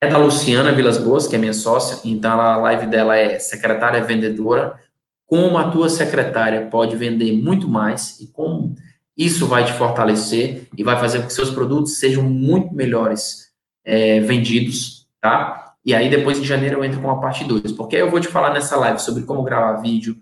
é 0.00 0.08
da 0.08 0.18
Luciana 0.18 0.72
Vilas 0.72 0.98
Boas, 0.98 1.26
que 1.26 1.36
é 1.36 1.38
minha 1.38 1.54
sócia, 1.54 1.98
então 2.04 2.38
a 2.40 2.56
live 2.56 2.86
dela 2.86 3.16
é 3.16 3.38
secretária 3.38 4.02
vendedora, 4.02 4.78
como 5.26 5.56
a 5.56 5.70
tua 5.70 5.88
secretária 5.88 6.66
pode 6.66 6.96
vender 6.96 7.32
muito 7.32 7.68
mais 7.68 8.20
e 8.20 8.26
como 8.26 8.74
isso 9.16 9.46
vai 9.46 9.64
te 9.64 9.72
fortalecer 9.72 10.68
e 10.76 10.84
vai 10.84 10.98
fazer 10.98 11.20
com 11.20 11.26
que 11.28 11.32
seus 11.32 11.50
produtos 11.50 11.98
sejam 11.98 12.22
muito 12.22 12.74
melhores 12.74 13.52
é, 13.84 14.20
vendidos, 14.20 15.06
tá? 15.20 15.74
E 15.84 15.94
aí 15.94 16.10
depois 16.10 16.38
em 16.38 16.44
janeiro 16.44 16.78
eu 16.78 16.84
entro 16.84 17.00
com 17.00 17.10
a 17.10 17.20
parte 17.20 17.44
2, 17.44 17.72
porque 17.72 17.96
eu 17.96 18.10
vou 18.10 18.20
te 18.20 18.28
falar 18.28 18.52
nessa 18.52 18.76
live 18.76 18.98
sobre 18.98 19.22
como 19.22 19.42
gravar 19.42 19.80
vídeo, 19.80 20.16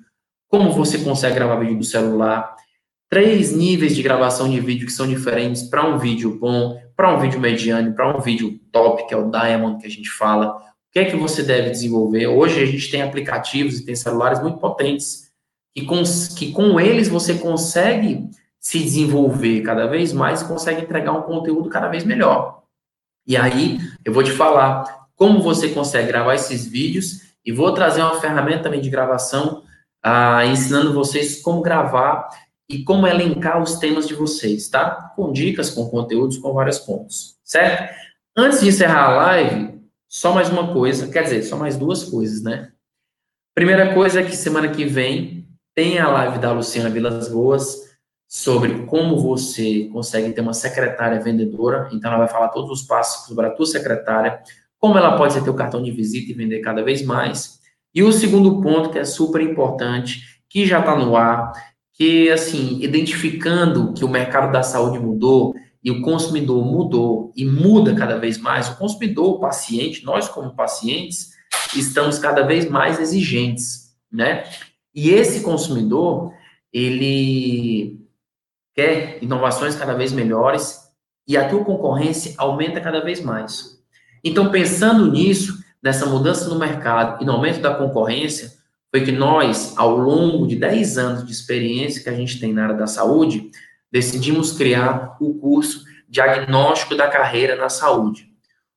como 0.53 0.71
você 0.71 0.99
consegue 0.99 1.37
gravar 1.37 1.57
vídeo 1.57 1.79
do 1.79 1.85
celular, 1.85 2.55
três 3.09 3.53
níveis 3.53 3.97
de 3.97 4.03
gravação 4.03 4.51
de 4.51 4.61
vídeo 4.61 4.87
que 4.87 4.93
são 4.93 5.09
diferentes 5.09 5.63
para 5.63 5.83
um 5.89 5.97
vídeo 5.97 6.39
bom, 6.39 6.79
para 6.95 7.11
um 7.11 7.19
vídeo 7.19 7.41
mediano, 7.41 7.95
para 7.95 8.15
um 8.15 8.21
vídeo 8.21 8.61
top, 8.71 9.07
que 9.07 9.15
é 9.15 9.17
o 9.17 9.31
Diamond 9.31 9.81
que 9.81 9.87
a 9.87 9.91
gente 9.91 10.11
fala. 10.11 10.59
O 10.59 10.93
que 10.93 10.99
é 10.99 11.07
que 11.07 11.17
você 11.17 11.43
deve 11.43 11.71
desenvolver? 11.71 12.27
Hoje 12.27 12.63
a 12.63 12.67
gente 12.67 12.91
tem 12.91 13.01
aplicativos 13.01 13.79
e 13.79 13.87
tem 13.87 13.97
celulares 13.97 14.43
muito 14.43 14.59
potentes 14.59 15.33
que 15.75 15.87
com, 15.87 16.03
que 16.37 16.53
com 16.53 16.79
eles 16.79 17.09
você 17.09 17.33
consegue 17.33 18.29
se 18.61 18.79
desenvolver 18.79 19.63
cada 19.63 19.87
vez 19.87 20.13
mais 20.13 20.43
e 20.43 20.49
consegue 20.49 20.83
entregar 20.83 21.13
um 21.13 21.23
conteúdo 21.23 21.71
cada 21.71 21.89
vez 21.89 22.05
melhor. 22.05 22.63
E 23.27 23.39
aí 23.39 23.79
eu 24.05 24.13
vou 24.13 24.23
te 24.23 24.33
falar 24.33 25.07
como 25.17 25.41
você 25.41 25.71
consegue 25.71 26.09
gravar 26.09 26.35
esses 26.35 26.67
vídeos 26.67 27.23
e 27.43 27.51
vou 27.51 27.73
trazer 27.73 28.03
uma 28.03 28.21
ferramenta 28.21 28.65
também 28.65 28.83
de 28.83 28.91
gravação 28.91 29.63
ah, 30.03 30.45
ensinando 30.47 30.93
vocês 30.93 31.41
como 31.41 31.63
gravar 31.63 32.29
e 32.69 32.83
como 32.83 33.07
elencar 33.07 33.63
os 33.63 33.77
temas 33.77 34.09
de 34.09 34.15
vocês, 34.15 34.69
tá? 34.69 35.13
Com 35.15 35.33
dicas, 35.33 35.71
com 35.71 35.89
conteúdos, 35.89 36.39
com 36.39 36.53
vários 36.53 36.79
pontos, 36.79 37.37
certo? 37.45 37.95
Antes 38.37 38.61
de 38.61 38.69
encerrar 38.69 39.05
a 39.05 39.17
live, 39.17 39.81
só 40.09 40.33
mais 40.33 40.49
uma 40.49 40.73
coisa, 40.73 41.09
quer 41.09 41.25
dizer, 41.25 41.43
só 41.43 41.57
mais 41.57 41.77
duas 41.77 42.05
coisas, 42.05 42.43
né? 42.43 42.73
Primeira 43.55 43.95
coisa 43.95 44.21
é 44.21 44.25
que 44.25 44.35
semana 44.35 44.69
que 44.69 44.85
vem 44.85 45.47
tem 45.75 45.99
a 45.99 46.09
live 46.09 46.39
da 46.39 46.53
Luciana 46.53 46.89
Vilas 46.89 47.29
Boas 47.29 47.93
sobre 48.27 48.87
como 48.87 49.21
você 49.21 49.91
consegue 49.93 50.33
ter 50.33 50.41
uma 50.41 50.55
secretária 50.55 51.21
vendedora. 51.21 51.91
Então, 51.93 52.11
ela 52.11 52.21
vai 52.21 52.29
falar 52.29 52.49
todos 52.49 52.71
os 52.71 52.87
passos 52.87 53.27
sobre 53.27 53.47
a 53.47 53.51
tua 53.51 53.67
secretária, 53.67 54.41
como 54.79 54.97
ela 54.97 55.19
pode 55.19 55.35
ser 55.35 55.45
teu 55.45 55.53
cartão 55.53 55.83
de 55.83 55.91
visita 55.91 56.31
e 56.31 56.35
vender 56.35 56.61
cada 56.61 56.83
vez 56.83 57.03
mais. 57.03 57.61
E 57.95 58.03
o 58.03 58.13
segundo 58.13 58.61
ponto, 58.61 58.91
que 58.91 58.99
é 58.99 59.05
super 59.05 59.41
importante, 59.41 60.23
que 60.49 60.67
já 60.67 60.81
está 60.81 60.97
no 60.97 61.17
ar, 61.17 61.53
que, 61.93 62.31
assim, 62.31 62.79
identificando 62.83 63.93
que 63.93 64.05
o 64.05 64.09
mercado 64.09 64.51
da 64.51 64.63
saúde 64.63 64.99
mudou 64.99 65.55
e 65.85 65.91
o 65.91 66.01
consumidor 66.01 66.65
mudou 66.65 67.33
e 67.37 67.45
muda 67.45 67.95
cada 67.95 68.19
vez 68.19 68.39
mais, 68.39 68.69
o 68.69 68.77
consumidor, 68.77 69.35
o 69.35 69.41
paciente, 69.41 70.05
nós 70.05 70.29
como 70.29 70.55
pacientes, 70.55 71.33
estamos 71.77 72.19
cada 72.19 72.43
vez 72.43 72.69
mais 72.69 73.01
exigentes, 73.01 73.93
né? 74.11 74.45
E 74.95 75.11
esse 75.11 75.41
consumidor, 75.41 76.33
ele 76.73 78.01
quer 78.75 79.19
inovações 79.23 79.75
cada 79.75 79.95
vez 79.95 80.13
melhores 80.13 80.81
e 81.27 81.37
a 81.37 81.49
tua 81.49 81.65
concorrência 81.65 82.35
aumenta 82.39 82.81
cada 82.81 83.01
vez 83.01 83.21
mais. 83.21 83.79
Então, 84.25 84.51
pensando 84.51 85.11
nisso, 85.11 85.62
nessa 85.83 86.07
mudança 86.07 86.49
no 86.49 86.59
mercado 86.59 87.23
e 87.23 87.27
no 87.27 87.33
aumento 87.33 87.61
da 87.61 87.75
concorrência, 87.75 88.53
foi 88.91 89.05
que 89.05 89.13
nós, 89.13 89.75
ao 89.77 89.97
longo 89.97 90.47
de 90.47 90.57
10 90.57 90.99
anos 90.99 91.27
de 91.27 91.33
experiência 91.33 92.03
que 92.03 92.11
a 92.11 92.15
gente 92.15 92.39
tem 92.39 92.53
na 92.53 92.65
área 92.65 92.77
da 92.77 92.87
saúde, 92.87 93.51
decidimos 93.91 94.53
criar 94.53 95.17
o 95.21 95.35
curso 95.35 95.85
Diagnóstico 96.09 96.95
da 96.95 97.09
Carreira 97.09 97.57
na 97.57 97.71
Saúde. 97.71 98.29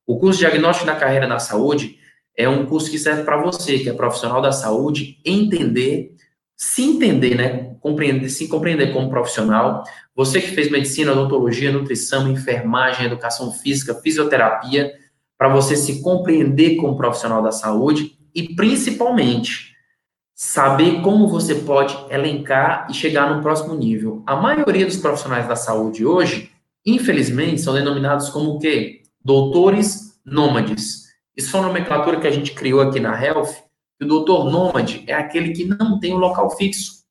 O 0.06 0.18
curso 0.18 0.38
Diagnóstico 0.38 0.86
da 0.86 0.96
Carreira 0.96 1.26
na 1.26 1.38
Saúde 1.38 1.98
é 2.34 2.48
um 2.48 2.64
curso 2.64 2.90
que 2.90 2.98
serve 2.98 3.24
para 3.24 3.40
você, 3.42 3.78
que 3.78 3.90
é 3.90 3.92
profissional 3.92 4.40
da 4.40 4.52
saúde, 4.52 5.18
entender, 5.24 6.14
se 6.56 6.82
entender, 6.82 7.34
né? 7.34 7.74
Compreender, 7.80 8.28
se 8.30 8.48
compreender 8.48 8.92
como 8.92 9.10
profissional. 9.10 9.84
Você 10.14 10.40
que 10.40 10.48
fez 10.48 10.70
medicina, 10.70 11.12
odontologia, 11.12 11.70
nutrição, 11.70 12.30
enfermagem, 12.30 13.06
educação 13.06 13.52
física, 13.52 13.94
fisioterapia, 13.94 14.92
para 15.38 15.48
você 15.48 15.76
se 15.76 16.02
compreender 16.02 16.76
como 16.76 16.96
profissional 16.96 17.42
da 17.42 17.52
saúde 17.52 18.18
e 18.34 18.54
principalmente 18.54 19.74
saber 20.34 21.00
como 21.00 21.28
você 21.28 21.54
pode 21.54 21.96
elencar 22.10 22.86
e 22.90 22.94
chegar 22.94 23.34
no 23.34 23.42
próximo 23.42 23.74
nível. 23.74 24.22
A 24.26 24.36
maioria 24.36 24.84
dos 24.84 24.98
profissionais 24.98 25.48
da 25.48 25.56
saúde 25.56 26.04
hoje, 26.04 26.50
infelizmente, 26.84 27.60
são 27.60 27.72
denominados 27.72 28.28
como 28.28 28.50
o 28.50 28.58
quê? 28.58 29.02
Doutores 29.24 30.20
nômades. 30.24 31.06
Isso 31.34 31.56
é 31.56 31.60
uma 31.60 31.68
nomenclatura 31.68 32.20
que 32.20 32.26
a 32.26 32.30
gente 32.30 32.52
criou 32.52 32.80
aqui 32.80 33.00
na 33.00 33.18
Health. 33.18 33.54
o 34.00 34.04
doutor 34.04 34.50
nômade 34.50 35.04
é 35.06 35.14
aquele 35.14 35.52
que 35.52 35.64
não 35.64 35.98
tem 35.98 36.14
um 36.14 36.18
local 36.18 36.50
fixo. 36.50 37.04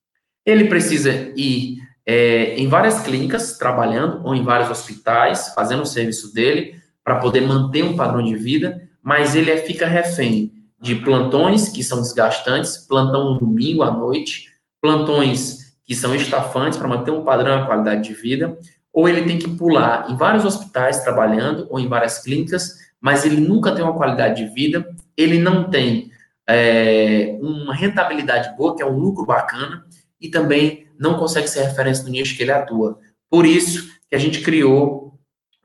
Ele 0.44 0.68
precisa 0.68 1.10
ir 1.36 1.78
é, 2.06 2.54
em 2.54 2.68
várias 2.68 3.00
clínicas, 3.00 3.58
trabalhando, 3.58 4.24
ou 4.24 4.34
em 4.34 4.44
vários 4.44 4.70
hospitais, 4.70 5.52
fazendo 5.52 5.82
o 5.82 5.86
serviço 5.86 6.32
dele, 6.32 6.80
para 7.06 7.20
poder 7.20 7.42
manter 7.42 7.84
um 7.84 7.94
padrão 7.94 8.20
de 8.20 8.34
vida, 8.34 8.82
mas 9.00 9.36
ele 9.36 9.48
é, 9.48 9.58
fica 9.58 9.86
refém 9.86 10.52
de 10.80 10.96
plantões 10.96 11.68
que 11.68 11.84
são 11.84 12.02
desgastantes, 12.02 12.78
plantão 12.78 13.32
no 13.32 13.38
domingo 13.38 13.84
à 13.84 13.92
noite, 13.92 14.48
plantões 14.82 15.76
que 15.84 15.94
são 15.94 16.16
estafantes 16.16 16.76
para 16.76 16.88
manter 16.88 17.12
um 17.12 17.22
padrão 17.22 17.60
de 17.60 17.66
qualidade 17.66 18.08
de 18.08 18.12
vida, 18.12 18.58
ou 18.92 19.08
ele 19.08 19.22
tem 19.22 19.38
que 19.38 19.48
pular 19.48 20.10
em 20.10 20.16
vários 20.16 20.44
hospitais 20.44 21.04
trabalhando 21.04 21.68
ou 21.70 21.78
em 21.78 21.86
várias 21.86 22.18
clínicas, 22.18 22.72
mas 23.00 23.24
ele 23.24 23.40
nunca 23.40 23.72
tem 23.72 23.84
uma 23.84 23.94
qualidade 23.94 24.44
de 24.44 24.52
vida, 24.52 24.92
ele 25.16 25.38
não 25.38 25.70
tem 25.70 26.10
é, 26.44 27.38
uma 27.40 27.72
rentabilidade 27.72 28.56
boa, 28.56 28.74
que 28.74 28.82
é 28.82 28.86
um 28.86 28.98
lucro 28.98 29.24
bacana, 29.24 29.86
e 30.20 30.28
também 30.28 30.88
não 30.98 31.14
consegue 31.14 31.46
ser 31.46 31.62
referência 31.62 32.02
no 32.02 32.10
nicho 32.10 32.36
que 32.36 32.42
ele 32.42 32.50
atua. 32.50 32.98
Por 33.30 33.46
isso 33.46 33.92
que 34.10 34.16
a 34.16 34.18
gente 34.18 34.40
criou 34.40 35.06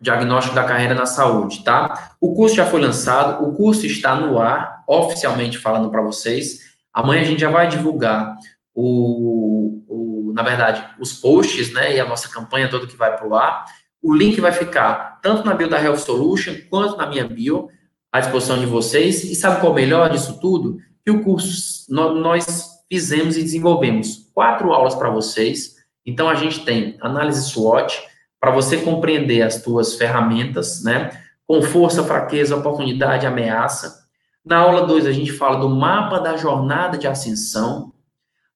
Diagnóstico 0.02 0.56
da 0.56 0.64
Carreira 0.64 0.96
na 0.96 1.06
Saúde, 1.06 1.64
tá? 1.64 2.16
O 2.20 2.34
curso 2.34 2.56
já 2.56 2.66
foi 2.66 2.82
lançado, 2.82 3.46
o 3.46 3.54
curso 3.54 3.86
está 3.86 4.16
no 4.16 4.40
ar, 4.40 4.84
oficialmente 4.88 5.60
falando 5.60 5.92
para 5.92 6.02
vocês. 6.02 6.60
Amanhã 6.92 7.22
a 7.22 7.26
gente 7.26 7.40
já 7.40 7.52
vai 7.52 7.68
divulgar 7.68 8.36
o, 8.74 9.84
o, 9.88 10.34
na 10.34 10.42
verdade, 10.42 10.84
os 11.00 11.14
posts, 11.14 11.72
né, 11.72 11.96
e 11.96 12.00
a 12.00 12.06
nossa 12.06 12.28
campanha 12.30 12.68
toda 12.68 12.88
que 12.88 12.98
vai 12.98 13.16
para 13.16 13.28
o 13.28 13.36
ar. 13.36 13.66
O 14.02 14.14
link 14.14 14.42
vai 14.42 14.52
ficar 14.52 15.20
tanto 15.22 15.46
na 15.46 15.54
bio 15.54 15.70
da 15.70 15.82
Health 15.82 15.98
Solution 15.98 16.56
quanto 16.70 16.98
na 16.98 17.06
minha 17.06 17.28
bio 17.28 17.70
à 18.12 18.20
disposição 18.20 18.60
de 18.60 18.66
vocês. 18.66 19.24
E 19.24 19.36
sabe 19.36 19.60
qual 19.60 19.72
é 19.72 19.74
o 19.74 19.76
melhor 19.76 20.10
disso 20.10 20.40
tudo? 20.40 20.80
Que 21.06 21.12
o 21.12 21.24
curso 21.24 21.86
nós 21.90 22.72
fizemos 22.92 23.38
e 23.38 23.44
desenvolvemos 23.44 24.32
quatro 24.34 24.74
aulas 24.74 24.96
para 24.96 25.12
vocês. 25.12 25.76
Então 26.04 26.28
a 26.28 26.34
gente 26.34 26.66
tem 26.66 26.98
análise 27.02 27.48
SWOT, 27.52 28.02
para 28.42 28.50
você 28.50 28.78
compreender 28.78 29.44
as 29.44 29.62
tuas 29.62 29.94
ferramentas, 29.94 30.84
né? 30.84 31.12
Com 31.46 31.62
força, 31.62 32.04
fraqueza, 32.04 32.56
oportunidade, 32.56 33.28
ameaça. 33.28 34.08
Na 34.44 34.58
aula 34.58 34.88
2, 34.88 35.06
a 35.06 35.12
gente 35.12 35.32
fala 35.32 35.60
do 35.60 35.70
mapa 35.70 36.20
da 36.20 36.36
jornada 36.36 36.98
de 36.98 37.08
ascensão. 37.08 37.94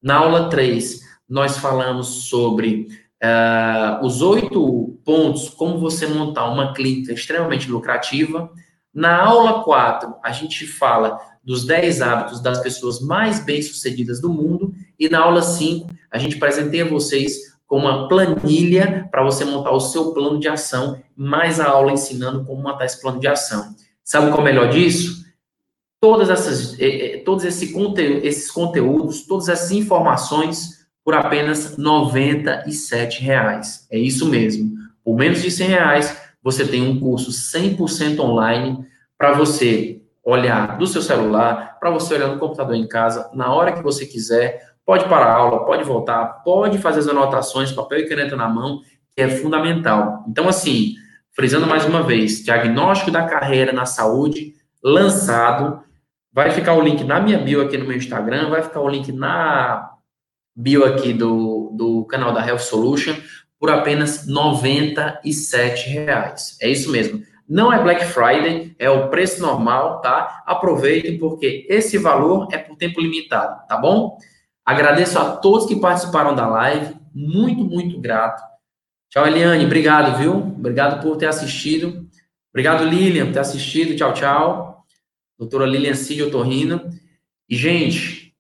Na 0.02 0.16
aula 0.16 0.50
3, 0.50 1.02
nós 1.30 1.60
falamos 1.60 2.28
sobre 2.28 2.88
uh, 3.24 4.04
os 4.04 4.24
oito 4.24 5.00
pontos, 5.06 5.50
como 5.50 5.78
você 5.78 6.08
montar 6.08 6.50
uma 6.50 6.74
clínica 6.74 7.14
extremamente 7.14 7.70
lucrativa. 7.70 8.50
Na 8.92 9.24
aula 9.24 9.64
4, 9.64 10.16
a 10.24 10.32
gente 10.32 10.66
fala 10.66 11.20
dos 11.44 11.64
10 11.64 12.02
hábitos 12.02 12.42
das 12.42 12.60
pessoas 12.60 13.00
mais 13.00 13.40
bem-sucedidas 13.40 14.20
do 14.20 14.34
mundo. 14.34 14.74
E 14.98 15.08
na 15.08 15.20
aula 15.20 15.44
5, 15.44 15.88
a 16.10 16.18
gente 16.18 16.38
apresenteia 16.38 16.86
a 16.86 16.90
vocês 16.90 17.55
com 17.76 17.80
uma 17.80 18.08
planilha 18.08 19.06
para 19.12 19.22
você 19.22 19.44
montar 19.44 19.72
o 19.72 19.82
seu 19.82 20.14
plano 20.14 20.40
de 20.40 20.48
ação, 20.48 20.98
mais 21.14 21.60
a 21.60 21.68
aula 21.68 21.92
ensinando 21.92 22.46
como 22.46 22.64
montar 22.64 22.86
esse 22.86 23.02
plano 23.02 23.20
de 23.20 23.28
ação. 23.28 23.76
Sabe 24.02 24.28
qual 24.28 24.38
é 24.38 24.42
o 24.42 24.46
melhor 24.46 24.70
disso? 24.70 25.26
Todas 26.00 26.30
essas, 26.30 26.80
eh, 26.80 26.86
eh, 26.86 27.18
todos 27.26 27.44
esse 27.44 27.74
conte 27.74 28.02
esses 28.02 28.50
conteúdos, 28.50 29.28
todas 29.28 29.50
essas 29.50 29.72
informações 29.72 30.88
por 31.04 31.16
apenas 31.16 31.76
97 31.76 33.22
reais. 33.22 33.86
É 33.92 34.00
isso 34.00 34.26
mesmo. 34.26 34.72
Por 35.04 35.18
menos 35.18 35.42
de 35.42 35.52
100 35.52 35.68
reais, 35.68 36.18
você 36.42 36.66
tem 36.66 36.82
um 36.82 36.98
curso 36.98 37.30
100% 37.30 38.22
online 38.22 38.86
para 39.18 39.34
você 39.34 40.02
olhar 40.24 40.78
do 40.78 40.88
seu 40.88 41.02
celular, 41.02 41.78
para 41.78 41.90
você 41.90 42.14
olhar 42.14 42.30
no 42.30 42.40
computador 42.40 42.76
em 42.76 42.88
casa, 42.88 43.30
na 43.34 43.54
hora 43.54 43.74
que 43.74 43.84
você 43.84 44.06
quiser. 44.06 44.75
Pode 44.86 45.10
parar 45.10 45.28
a 45.28 45.36
aula, 45.36 45.66
pode 45.66 45.84
voltar, 45.84 46.26
pode 46.44 46.78
fazer 46.78 47.00
as 47.00 47.08
anotações, 47.08 47.72
papel 47.72 48.00
e 48.00 48.08
caneta 48.08 48.36
na 48.36 48.48
mão, 48.48 48.82
que 49.16 49.22
é 49.22 49.30
fundamental. 49.30 50.24
Então, 50.28 50.48
assim, 50.48 50.96
frisando 51.34 51.66
mais 51.66 51.86
uma 51.86 52.04
vez, 52.04 52.44
diagnóstico 52.44 53.10
da 53.10 53.26
carreira 53.26 53.74
na 53.74 53.86
saúde, 53.86 54.54
lançado. 54.84 55.82
Vai 56.32 56.52
ficar 56.52 56.74
o 56.74 56.82
link 56.82 57.04
na 57.04 57.20
minha 57.20 57.38
bio 57.38 57.62
aqui 57.62 57.78
no 57.78 57.86
meu 57.86 57.98
Instagram, 57.98 58.50
vai 58.50 58.62
ficar 58.62 58.82
o 58.82 58.90
link 58.90 59.12
na 59.12 59.92
bio 60.56 60.86
aqui 60.86 61.14
do, 61.14 61.72
do 61.76 62.06
canal 62.06 62.32
da 62.32 62.46
Health 62.46 62.60
Solution 62.60 63.16
por 63.60 63.70
apenas 63.72 64.28
97 64.28 65.90
reais. 65.90 66.58
É 66.62 66.70
isso 66.70 66.92
mesmo. 66.92 67.24
Não 67.48 67.72
é 67.72 67.82
Black 67.82 68.06
Friday, 68.06 68.76
é 68.80 68.90
o 68.90 69.10
preço 69.10 69.42
normal, 69.42 70.02
tá? 70.02 70.44
Aproveitem, 70.46 71.18
porque 71.18 71.66
esse 71.70 71.98
valor 71.98 72.48
é 72.52 72.58
por 72.58 72.76
tempo 72.76 73.00
limitado, 73.00 73.66
tá 73.68 73.78
bom? 73.78 74.18
Agradeço 74.66 75.20
a 75.20 75.36
todos 75.36 75.68
que 75.68 75.76
participaram 75.76 76.34
da 76.34 76.48
live, 76.48 76.96
muito, 77.14 77.64
muito 77.64 78.00
grato. 78.00 78.44
Tchau, 79.10 79.28
Eliane, 79.28 79.66
obrigado, 79.66 80.18
viu? 80.18 80.36
Obrigado 80.36 81.02
por 81.02 81.18
ter 81.18 81.28
assistido. 81.28 82.08
Obrigado, 82.52 82.84
Lilian, 82.84 83.26
por 83.26 83.34
ter 83.34 83.40
assistido. 83.40 83.96
Tchau, 83.96 84.14
tchau. 84.14 84.86
Doutora 85.38 85.66
Lilian 85.66 85.94
Cid 85.94 86.24
Otorrino. 86.24 86.90
E, 87.48 87.56
gente, 87.56 88.34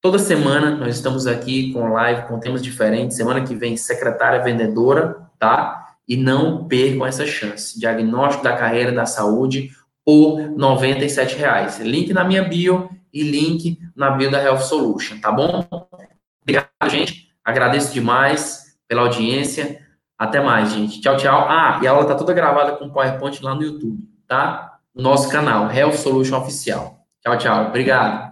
toda 0.00 0.18
semana 0.18 0.70
nós 0.76 0.96
estamos 0.96 1.26
aqui 1.26 1.72
com 1.72 1.92
live, 1.92 2.26
com 2.26 2.40
temas 2.40 2.62
diferentes. 2.62 3.16
Semana 3.16 3.44
que 3.44 3.54
vem, 3.54 3.76
secretária 3.76 4.42
vendedora, 4.42 5.30
tá? 5.38 5.80
e 6.10 6.16
não 6.16 6.66
percam 6.66 7.06
essa 7.06 7.24
chance. 7.24 7.78
Diagnóstico 7.78 8.42
da 8.42 8.56
carreira 8.56 8.90
da 8.90 9.06
saúde 9.06 9.70
por 10.10 10.40
97 10.40 11.36
reais. 11.36 11.78
Link 11.78 12.12
na 12.12 12.24
minha 12.24 12.42
bio 12.42 12.90
e 13.12 13.22
link 13.22 13.78
na 13.94 14.10
bio 14.10 14.28
da 14.28 14.42
Health 14.42 14.62
Solution, 14.62 15.20
tá 15.20 15.30
bom? 15.30 15.64
Obrigado, 16.42 16.68
gente. 16.88 17.32
Agradeço 17.44 17.94
demais 17.94 18.76
pela 18.88 19.02
audiência. 19.02 19.80
Até 20.18 20.40
mais, 20.40 20.72
gente. 20.72 21.00
Tchau, 21.00 21.16
tchau. 21.16 21.46
Ah, 21.48 21.78
e 21.80 21.86
a 21.86 21.92
aula 21.92 22.06
tá 22.06 22.16
toda 22.16 22.34
gravada 22.34 22.72
com 22.72 22.90
PowerPoint 22.90 23.40
lá 23.40 23.54
no 23.54 23.62
YouTube, 23.62 24.00
tá? 24.26 24.80
No 24.92 25.04
nosso 25.04 25.30
canal, 25.30 25.70
Health 25.70 25.98
Solution 25.98 26.38
Oficial. 26.38 27.06
Tchau, 27.22 27.38
tchau. 27.38 27.66
Obrigado. 27.68 28.30